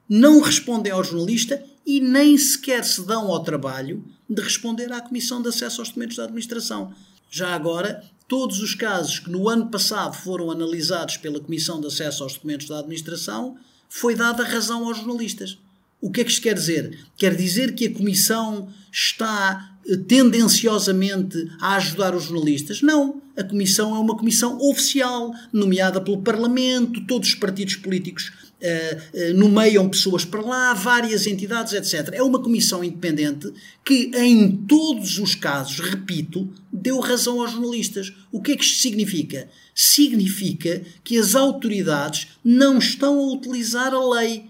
não 0.06 0.42
respondem 0.42 0.92
ao 0.92 1.02
jornalista 1.02 1.62
e 1.86 2.00
nem 2.00 2.36
sequer 2.36 2.84
se 2.84 3.06
dão 3.06 3.28
ao 3.28 3.42
trabalho 3.42 4.04
de 4.28 4.42
responder 4.42 4.92
à 4.92 5.00
Comissão 5.00 5.40
de 5.40 5.48
Acesso 5.48 5.80
aos 5.80 5.88
Documentos 5.88 6.18
da 6.18 6.24
Administração. 6.24 6.92
Já 7.30 7.54
agora, 7.54 8.02
todos 8.28 8.60
os 8.60 8.74
casos 8.74 9.18
que 9.18 9.30
no 9.30 9.48
ano 9.48 9.70
passado 9.70 10.14
foram 10.14 10.50
analisados 10.50 11.16
pela 11.16 11.40
Comissão 11.40 11.80
de 11.80 11.86
Acesso 11.86 12.22
aos 12.22 12.34
Documentos 12.34 12.68
da 12.68 12.78
Administração, 12.78 13.56
foi 13.88 14.14
dada 14.14 14.44
razão 14.44 14.86
aos 14.86 14.98
jornalistas. 14.98 15.58
O 16.00 16.12
que 16.12 16.20
é 16.20 16.24
que 16.24 16.30
isto 16.30 16.42
quer 16.42 16.54
dizer? 16.54 16.96
Quer 17.16 17.34
dizer 17.34 17.74
que 17.74 17.86
a 17.86 17.92
Comissão 17.92 18.68
está 18.92 19.76
eh, 19.88 19.96
tendenciosamente 19.96 21.50
a 21.58 21.74
ajudar 21.76 22.14
os 22.14 22.24
jornalistas? 22.24 22.82
Não. 22.82 23.20
A 23.36 23.42
Comissão 23.42 23.96
é 23.96 23.98
uma 23.98 24.16
comissão 24.16 24.58
oficial, 24.60 25.32
nomeada 25.52 26.00
pelo 26.00 26.22
Parlamento, 26.22 27.04
todos 27.06 27.30
os 27.30 27.34
partidos 27.34 27.76
políticos 27.76 28.32
uh, 28.62 29.32
uh, 29.32 29.34
nomeiam 29.34 29.88
pessoas 29.88 30.24
para 30.24 30.40
lá, 30.42 30.74
várias 30.74 31.26
entidades, 31.26 31.72
etc. 31.72 32.14
É 32.14 32.22
uma 32.22 32.40
comissão 32.42 32.82
independente 32.82 33.52
que, 33.84 34.10
em 34.14 34.56
todos 34.56 35.18
os 35.18 35.34
casos, 35.34 35.80
repito, 35.80 36.48
deu 36.72 37.00
razão 37.00 37.40
aos 37.40 37.52
jornalistas. 37.52 38.12
O 38.30 38.42
que 38.42 38.52
é 38.52 38.56
que 38.56 38.64
isto 38.64 38.80
significa? 38.80 39.48
Significa 39.74 40.82
que 41.04 41.18
as 41.18 41.34
autoridades 41.34 42.28
não 42.44 42.78
estão 42.78 43.18
a 43.18 43.32
utilizar 43.32 43.94
a 43.94 44.08
lei, 44.14 44.46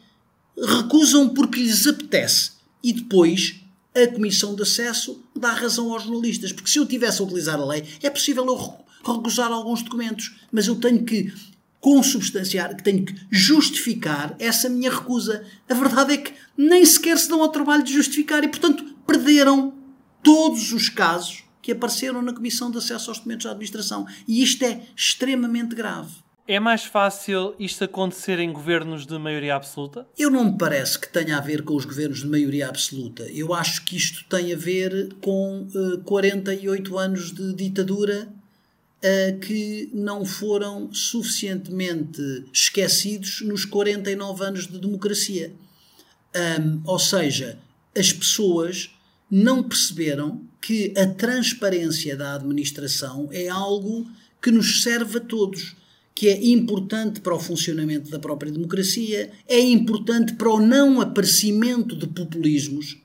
recusam 0.56 1.28
porque 1.28 1.60
lhes 1.60 1.86
apetece 1.86 2.52
e 2.82 2.92
depois 2.92 3.60
a 3.94 4.06
Comissão 4.06 4.54
de 4.54 4.62
Acesso 4.62 5.22
dá 5.34 5.52
razão 5.52 5.92
aos 5.92 6.04
jornalistas. 6.04 6.52
Porque 6.52 6.70
se 6.70 6.78
eu 6.78 6.86
tivesse 6.86 7.20
a 7.20 7.24
utilizar 7.24 7.58
a 7.60 7.64
lei, 7.64 7.84
é 8.02 8.10
possível 8.10 8.46
eu 8.46 9.14
recusar 9.14 9.50
alguns 9.50 9.82
documentos, 9.82 10.36
mas 10.52 10.66
eu 10.66 10.76
tenho 10.76 11.04
que 11.04 11.32
consubstanciar, 11.80 12.76
que 12.76 12.82
tenho 12.82 13.04
que 13.04 13.14
justificar 13.30 14.34
essa 14.38 14.68
minha 14.68 14.90
recusa. 14.90 15.44
A 15.68 15.74
verdade 15.74 16.14
é 16.14 16.16
que 16.16 16.32
nem 16.56 16.84
sequer 16.84 17.18
se 17.18 17.28
dão 17.28 17.42
ao 17.42 17.50
trabalho 17.50 17.82
de 17.82 17.92
justificar 17.92 18.42
e, 18.44 18.48
portanto, 18.48 18.84
perderam 19.06 19.74
todos 20.22 20.72
os 20.72 20.88
casos 20.88 21.44
que 21.62 21.72
apareceram 21.72 22.22
na 22.22 22.32
Comissão 22.32 22.70
de 22.70 22.78
Acesso 22.78 23.10
aos 23.10 23.18
Documentos 23.18 23.44
da 23.44 23.50
Administração. 23.50 24.06
E 24.26 24.42
isto 24.42 24.64
é 24.64 24.82
extremamente 24.96 25.74
grave. 25.74 26.10
É 26.50 26.58
mais 26.58 26.82
fácil 26.82 27.54
isto 27.58 27.84
acontecer 27.84 28.38
em 28.38 28.50
governos 28.50 29.06
de 29.06 29.18
maioria 29.18 29.54
absoluta? 29.54 30.08
Eu 30.18 30.30
não 30.30 30.50
me 30.50 30.56
parece 30.56 30.98
que 30.98 31.12
tenha 31.12 31.36
a 31.36 31.42
ver 31.42 31.62
com 31.62 31.76
os 31.76 31.84
governos 31.84 32.20
de 32.20 32.26
maioria 32.26 32.70
absoluta. 32.70 33.24
Eu 33.24 33.52
acho 33.52 33.84
que 33.84 33.98
isto 33.98 34.24
tem 34.30 34.54
a 34.54 34.56
ver 34.56 35.12
com 35.20 35.68
uh, 35.74 35.96
eh, 35.96 36.00
48 36.06 36.98
anos 36.98 37.32
de 37.34 37.52
ditadura 37.52 38.32
que 39.40 39.88
não 39.92 40.24
foram 40.24 40.92
suficientemente 40.92 42.20
esquecidos 42.52 43.42
nos 43.42 43.64
49 43.64 44.44
anos 44.44 44.66
de 44.66 44.78
democracia. 44.78 45.52
Um, 46.34 46.80
ou 46.84 46.98
seja, 46.98 47.58
as 47.96 48.12
pessoas 48.12 48.90
não 49.30 49.62
perceberam 49.62 50.42
que 50.60 50.92
a 50.96 51.06
transparência 51.06 52.16
da 52.16 52.34
administração 52.34 53.28
é 53.30 53.48
algo 53.48 54.06
que 54.42 54.50
nos 54.50 54.82
serve 54.82 55.18
a 55.18 55.20
todos 55.20 55.76
que 56.18 56.26
é 56.26 56.46
importante 56.48 57.20
para 57.20 57.32
o 57.32 57.38
funcionamento 57.38 58.10
da 58.10 58.18
própria 58.18 58.50
democracia, 58.50 59.30
é 59.46 59.60
importante 59.60 60.34
para 60.34 60.50
o 60.50 60.58
não 60.58 61.00
aparecimento 61.00 61.94
de 61.94 62.08
populismos. 62.08 63.00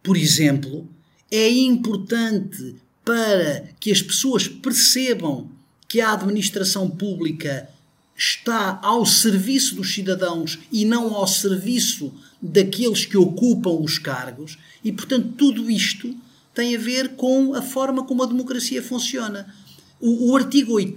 Por 0.00 0.16
exemplo, 0.16 0.88
é 1.28 1.50
importante 1.50 2.76
para 3.04 3.68
que 3.78 3.92
as 3.92 4.00
pessoas 4.00 4.48
percebam 4.48 5.48
que 5.88 6.00
a 6.00 6.12
administração 6.12 6.88
pública 6.88 7.68
está 8.16 8.78
ao 8.82 9.04
serviço 9.04 9.74
dos 9.74 9.92
cidadãos 9.92 10.58
e 10.72 10.84
não 10.84 11.14
ao 11.14 11.26
serviço 11.26 12.12
daqueles 12.40 13.04
que 13.04 13.16
ocupam 13.16 13.80
os 13.80 13.98
cargos, 13.98 14.58
e 14.82 14.92
portanto 14.92 15.34
tudo 15.36 15.70
isto 15.70 16.14
tem 16.54 16.76
a 16.76 16.78
ver 16.78 17.10
com 17.10 17.54
a 17.54 17.62
forma 17.62 18.04
como 18.04 18.22
a 18.22 18.26
democracia 18.26 18.82
funciona. 18.82 19.52
O, 20.00 20.30
o 20.30 20.36
artigo 20.36 20.74
8 20.74 20.94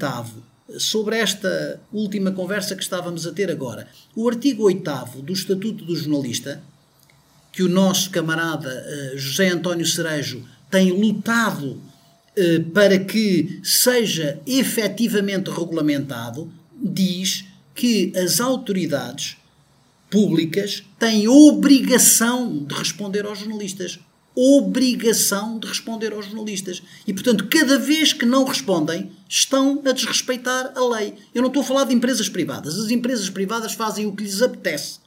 sobre 0.77 1.17
esta 1.17 1.81
última 1.91 2.31
conversa 2.31 2.75
que 2.75 2.83
estávamos 2.83 3.25
a 3.25 3.31
ter 3.31 3.49
agora. 3.49 3.87
O 4.15 4.27
artigo 4.27 4.63
8 4.63 5.21
do 5.23 5.33
Estatuto 5.33 5.85
do 5.85 5.95
Jornalista, 5.95 6.61
que 7.51 7.63
o 7.63 7.69
nosso 7.69 8.11
camarada 8.11 8.69
uh, 9.13 9.17
José 9.17 9.49
António 9.49 9.85
Cerejo 9.85 10.45
tem 10.69 10.91
lutado 10.91 11.81
para 12.73 12.99
que 12.99 13.59
seja 13.63 14.39
efetivamente 14.45 15.49
regulamentado, 15.49 16.51
diz 16.81 17.45
que 17.73 18.11
as 18.15 18.39
autoridades 18.39 19.37
públicas 20.09 20.83
têm 20.99 21.27
obrigação 21.27 22.63
de 22.63 22.73
responder 22.75 23.25
aos 23.25 23.39
jornalistas 23.39 23.99
obrigação 24.37 25.57
de 25.57 25.67
responder 25.67 26.13
aos 26.13 26.27
jornalistas. 26.27 26.83
E, 27.07 27.13
portanto, 27.13 27.47
cada 27.49 27.79
vez 27.79 28.13
que 28.13 28.23
não 28.23 28.43
respondem, 28.43 29.11
estão 29.27 29.81
a 29.83 29.91
desrespeitar 29.91 30.73
a 30.75 30.87
lei. 30.87 31.15
Eu 31.33 31.41
não 31.41 31.47
estou 31.47 31.63
a 31.63 31.65
falar 31.65 31.85
de 31.85 31.95
empresas 31.95 32.29
privadas. 32.29 32.77
As 32.77 32.91
empresas 32.91 33.31
privadas 33.31 33.73
fazem 33.73 34.05
o 34.05 34.15
que 34.15 34.23
lhes 34.23 34.43
apetece. 34.43 34.99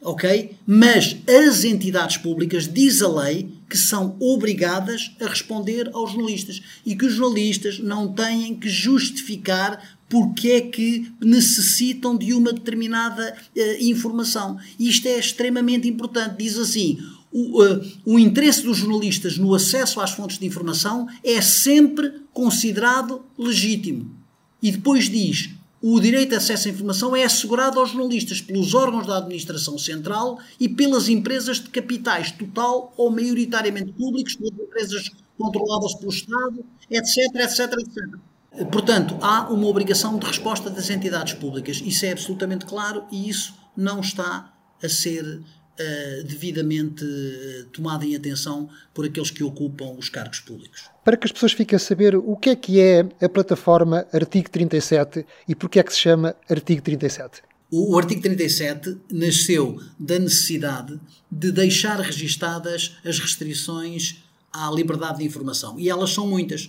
Ok? 0.00 0.56
Mas 0.66 1.16
as 1.26 1.64
entidades 1.64 2.18
públicas, 2.18 2.70
diz 2.70 3.00
a 3.00 3.08
lei, 3.08 3.48
que 3.68 3.78
são 3.78 4.16
obrigadas 4.20 5.12
a 5.20 5.26
responder 5.26 5.90
aos 5.92 6.12
jornalistas 6.12 6.62
e 6.84 6.94
que 6.94 7.06
os 7.06 7.14
jornalistas 7.14 7.78
não 7.78 8.12
têm 8.12 8.54
que 8.54 8.68
justificar 8.68 9.98
porque 10.08 10.50
é 10.50 10.60
que 10.60 11.10
necessitam 11.20 12.16
de 12.16 12.34
uma 12.34 12.52
determinada 12.52 13.34
uh, 13.34 13.60
informação. 13.80 14.58
Isto 14.78 15.08
é 15.08 15.18
extremamente 15.18 15.88
importante. 15.88 16.36
Diz 16.38 16.58
assim: 16.58 16.98
o, 17.32 17.62
uh, 17.64 17.92
o 18.04 18.18
interesse 18.18 18.62
dos 18.62 18.76
jornalistas 18.76 19.38
no 19.38 19.54
acesso 19.54 20.00
às 20.00 20.12
fontes 20.12 20.38
de 20.38 20.46
informação 20.46 21.08
é 21.24 21.40
sempre 21.40 22.12
considerado 22.32 23.22
legítimo. 23.36 24.14
E 24.62 24.70
depois 24.70 25.10
diz: 25.10 25.50
o 25.86 26.00
direito 26.00 26.30
de 26.30 26.36
acesso 26.36 26.66
à 26.66 26.70
informação 26.70 27.14
é 27.14 27.24
assegurado 27.24 27.78
aos 27.78 27.90
jornalistas 27.90 28.40
pelos 28.40 28.72
órgãos 28.72 29.06
da 29.06 29.18
administração 29.18 29.76
central 29.76 30.38
e 30.58 30.66
pelas 30.66 31.10
empresas 31.10 31.58
de 31.58 31.68
capitais 31.68 32.32
total 32.32 32.94
ou 32.96 33.10
maioritariamente 33.10 33.92
públicos, 33.92 34.34
pelas 34.34 34.58
empresas 34.58 35.10
controladas 35.36 35.94
pelo 35.96 36.10
Estado, 36.10 36.64
etc, 36.90 37.34
etc, 37.34 37.72
etc. 37.78 38.66
Portanto, 38.72 39.18
há 39.20 39.52
uma 39.52 39.66
obrigação 39.66 40.18
de 40.18 40.24
resposta 40.24 40.70
das 40.70 40.88
entidades 40.88 41.34
públicas. 41.34 41.82
Isso 41.84 42.06
é 42.06 42.12
absolutamente 42.12 42.64
claro 42.64 43.04
e 43.12 43.28
isso 43.28 43.54
não 43.76 44.00
está 44.00 44.54
a 44.82 44.88
ser 44.88 45.42
uh, 45.78 46.24
devidamente 46.24 47.04
eh, 47.04 47.64
tomada 47.72 48.04
em 48.04 48.14
atenção 48.14 48.68
por 48.92 49.04
aqueles 49.04 49.30
que 49.30 49.42
ocupam 49.42 49.96
os 49.98 50.08
cargos 50.08 50.40
públicos. 50.40 50.88
Para 51.04 51.16
que 51.16 51.26
as 51.26 51.32
pessoas 51.32 51.52
fiquem 51.52 51.76
a 51.76 51.78
saber 51.78 52.16
o 52.16 52.36
que 52.36 52.50
é 52.50 52.56
que 52.56 52.80
é 52.80 53.00
a 53.20 53.28
plataforma 53.28 54.06
Artigo 54.12 54.50
37 54.50 55.26
e 55.48 55.54
porque 55.54 55.78
é 55.78 55.82
que 55.82 55.92
se 55.92 56.00
chama 56.00 56.34
Artigo 56.48 56.82
37. 56.82 57.42
O, 57.70 57.98
artigo 57.98 58.22
37 58.22 58.98
nasceu 59.10 59.80
da 59.98 60.18
necessidade 60.18 61.00
de 61.30 61.50
deixar 61.50 61.98
registadas 61.98 62.96
as 63.04 63.18
restrições 63.18 64.22
à 64.52 64.70
liberdade 64.70 65.18
de 65.18 65.24
informação. 65.24 65.78
E 65.78 65.88
elas 65.88 66.10
são 66.10 66.26
muitas. 66.26 66.66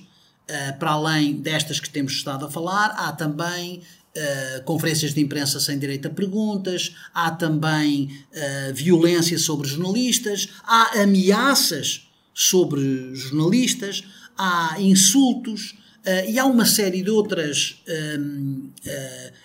Uh, 0.48 0.78
para 0.78 0.92
além 0.92 1.34
destas 1.34 1.80
que 1.80 1.90
temos 1.90 2.14
estado 2.14 2.46
a 2.46 2.52
falar, 2.52 2.92
há 2.98 3.12
também 3.12 3.82
Uh, 4.18 4.64
conferências 4.64 5.14
de 5.14 5.20
imprensa 5.20 5.60
sem 5.60 5.78
direito 5.78 6.08
a 6.08 6.10
perguntas, 6.10 6.96
há 7.14 7.32
também 7.32 8.10
uh, 8.32 8.74
violência 8.74 9.38
sobre 9.38 9.68
jornalistas, 9.68 10.48
há 10.64 11.02
ameaças 11.02 12.08
sobre 12.34 13.14
jornalistas, 13.14 14.06
há 14.38 14.78
insultos 14.80 15.72
uh, 16.06 16.30
e 16.30 16.40
há 16.40 16.46
uma 16.46 16.66
série 16.66 17.04
de 17.04 17.10
outras 17.10 17.84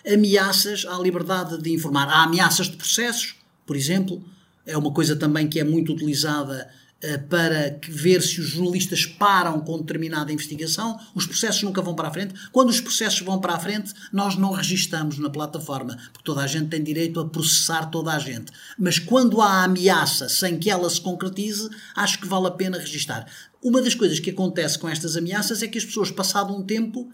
ameaças 0.06 0.86
à 0.86 0.96
liberdade 1.00 1.60
de 1.60 1.72
informar. 1.72 2.08
Há 2.08 2.22
ameaças 2.22 2.68
de 2.68 2.76
processos, 2.76 3.34
por 3.66 3.74
exemplo, 3.74 4.22
é 4.64 4.78
uma 4.78 4.92
coisa 4.92 5.16
também 5.16 5.48
que 5.48 5.58
é 5.58 5.64
muito 5.64 5.92
utilizada 5.92 6.70
para 7.28 7.78
ver 7.88 8.20
se 8.22 8.40
os 8.40 8.48
jornalistas 8.48 9.06
param 9.06 9.60
com 9.60 9.78
determinada 9.78 10.32
investigação, 10.32 10.98
os 11.14 11.26
processos 11.26 11.62
nunca 11.62 11.80
vão 11.80 11.94
para 11.94 12.08
a 12.08 12.12
frente. 12.12 12.34
Quando 12.52 12.68
os 12.68 12.80
processos 12.80 13.20
vão 13.20 13.40
para 13.40 13.54
a 13.54 13.58
frente, 13.58 13.92
nós 14.12 14.36
não 14.36 14.52
registamos 14.52 15.18
na 15.18 15.30
plataforma, 15.30 15.96
porque 16.12 16.24
toda 16.24 16.42
a 16.42 16.46
gente 16.46 16.68
tem 16.68 16.82
direito 16.82 17.18
a 17.18 17.28
processar 17.28 17.86
toda 17.86 18.12
a 18.12 18.18
gente. 18.18 18.52
Mas 18.78 18.98
quando 18.98 19.40
há 19.40 19.64
ameaça 19.64 20.28
sem 20.28 20.58
que 20.58 20.70
ela 20.70 20.90
se 20.90 21.00
concretize, 21.00 21.70
acho 21.96 22.20
que 22.20 22.28
vale 22.28 22.48
a 22.48 22.50
pena 22.50 22.78
registar. 22.78 23.26
Uma 23.62 23.80
das 23.80 23.94
coisas 23.94 24.20
que 24.20 24.30
acontece 24.30 24.78
com 24.78 24.88
estas 24.88 25.16
ameaças 25.16 25.62
é 25.62 25.68
que 25.68 25.78
as 25.78 25.84
pessoas, 25.84 26.10
passado 26.10 26.54
um 26.54 26.62
tempo, 26.62 27.10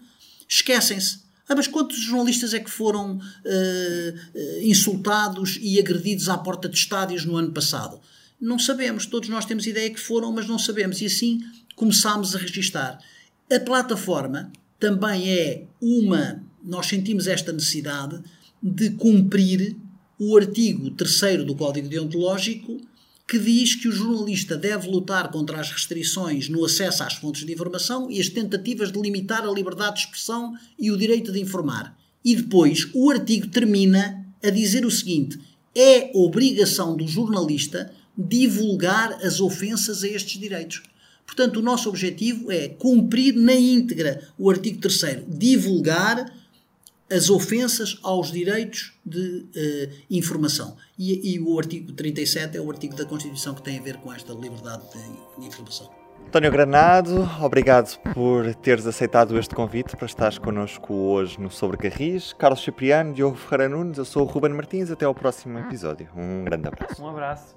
esquecem-se. 0.47 1.25
Ah, 1.47 1.55
mas 1.55 1.67
quantos 1.67 1.97
jornalistas 2.01 2.53
é 2.53 2.59
que 2.59 2.69
foram 2.69 3.17
uh, 3.17 4.61
insultados 4.61 5.57
e 5.61 5.79
agredidos 5.79 6.27
à 6.27 6.37
porta 6.37 6.67
de 6.67 6.77
estádios 6.77 7.23
no 7.23 7.37
ano 7.37 7.53
passado? 7.53 8.01
Não 8.39 8.59
sabemos, 8.59 9.05
todos 9.05 9.29
nós 9.29 9.45
temos 9.45 9.65
ideia 9.65 9.89
que 9.89 9.99
foram, 9.99 10.31
mas 10.31 10.47
não 10.47 10.59
sabemos. 10.59 11.01
E 11.01 11.05
assim 11.05 11.39
começámos 11.75 12.35
a 12.35 12.39
registar. 12.39 12.99
A 13.51 13.59
plataforma 13.59 14.51
também 14.79 15.29
é 15.29 15.65
uma. 15.81 16.43
Nós 16.63 16.87
sentimos 16.87 17.27
esta 17.27 17.51
necessidade 17.51 18.21
de 18.61 18.91
cumprir 18.91 19.75
o 20.19 20.35
artigo 20.35 20.91
3 20.91 21.45
do 21.45 21.55
Código 21.55 21.87
Deontológico 21.87 22.79
que 23.27 23.37
diz 23.37 23.75
que 23.75 23.89
o 23.89 23.91
jornalista 23.91 24.55
deve 24.55 24.87
lutar 24.87 25.29
contra 25.29 25.59
as 25.59 25.69
restrições 25.69 26.47
no 26.47 26.63
acesso 26.63 27.03
às 27.03 27.15
fontes 27.15 27.45
de 27.45 27.51
informação 27.51 28.09
e 28.09 28.21
as 28.21 28.29
tentativas 28.29 28.89
de 28.89 29.01
limitar 29.01 29.45
a 29.45 29.51
liberdade 29.51 29.95
de 29.95 30.01
expressão 30.03 30.53
e 30.79 30.89
o 30.91 30.97
direito 30.97 31.31
de 31.31 31.41
informar. 31.41 31.97
E 32.23 32.35
depois 32.35 32.89
o 32.93 33.09
artigo 33.09 33.47
termina 33.47 34.25
a 34.41 34.49
dizer 34.49 34.85
o 34.85 34.91
seguinte: 34.91 35.37
é 35.75 36.09
obrigação 36.15 36.95
do 36.95 37.05
jornalista 37.05 37.93
divulgar 38.17 39.13
as 39.23 39.39
ofensas 39.39 40.03
a 40.03 40.07
estes 40.07 40.39
direitos. 40.39 40.83
Portanto, 41.25 41.57
o 41.57 41.61
nosso 41.61 41.89
objetivo 41.89 42.51
é 42.51 42.69
cumprir 42.69 43.35
na 43.35 43.53
íntegra 43.53 44.27
o 44.37 44.49
artigo 44.49 44.79
3, 44.79 45.23
divulgar 45.27 46.33
as 47.11 47.29
ofensas 47.29 47.99
aos 48.03 48.31
direitos 48.31 48.93
de 49.05 49.19
uh, 49.19 49.93
informação. 50.09 50.75
E, 50.97 51.35
e, 51.35 51.39
o 51.39 51.57
artigo 51.57 51.91
37 51.93 52.57
é 52.57 52.61
o 52.61 52.69
artigo 52.69 52.95
da 52.95 53.05
Constituição 53.05 53.53
que 53.53 53.61
tem 53.61 53.77
a 53.77 53.81
ver 53.81 53.97
com 53.97 54.11
esta 54.13 54.33
liberdade 54.33 54.83
de, 54.91 55.41
de 55.41 55.47
informação. 55.47 55.89
António 56.27 56.51
Granado, 56.51 57.29
obrigado 57.41 57.97
por 58.13 58.53
teres 58.55 58.85
aceitado 58.85 59.39
este 59.39 59.55
convite 59.55 59.95
para 59.95 60.05
estares 60.05 60.37
connosco 60.37 60.93
hoje 60.93 61.39
no 61.39 61.49
Sobre 61.49 61.77
Carris. 61.77 62.33
Carlos 62.33 62.61
Cipriano, 62.61 63.13
Diogo 63.13 63.37
Ferreira 63.37 63.69
Nunes, 63.69 63.97
eu 63.97 64.03
sou 64.03 64.23
o 64.23 64.25
Ruben 64.25 64.51
Martins. 64.51 64.91
Até 64.91 65.05
ao 65.05 65.15
próximo 65.15 65.57
episódio. 65.59 66.09
Um 66.13 66.43
grande 66.43 66.67
abraço. 66.67 67.01
Um 67.01 67.07
abraço. 67.07 67.56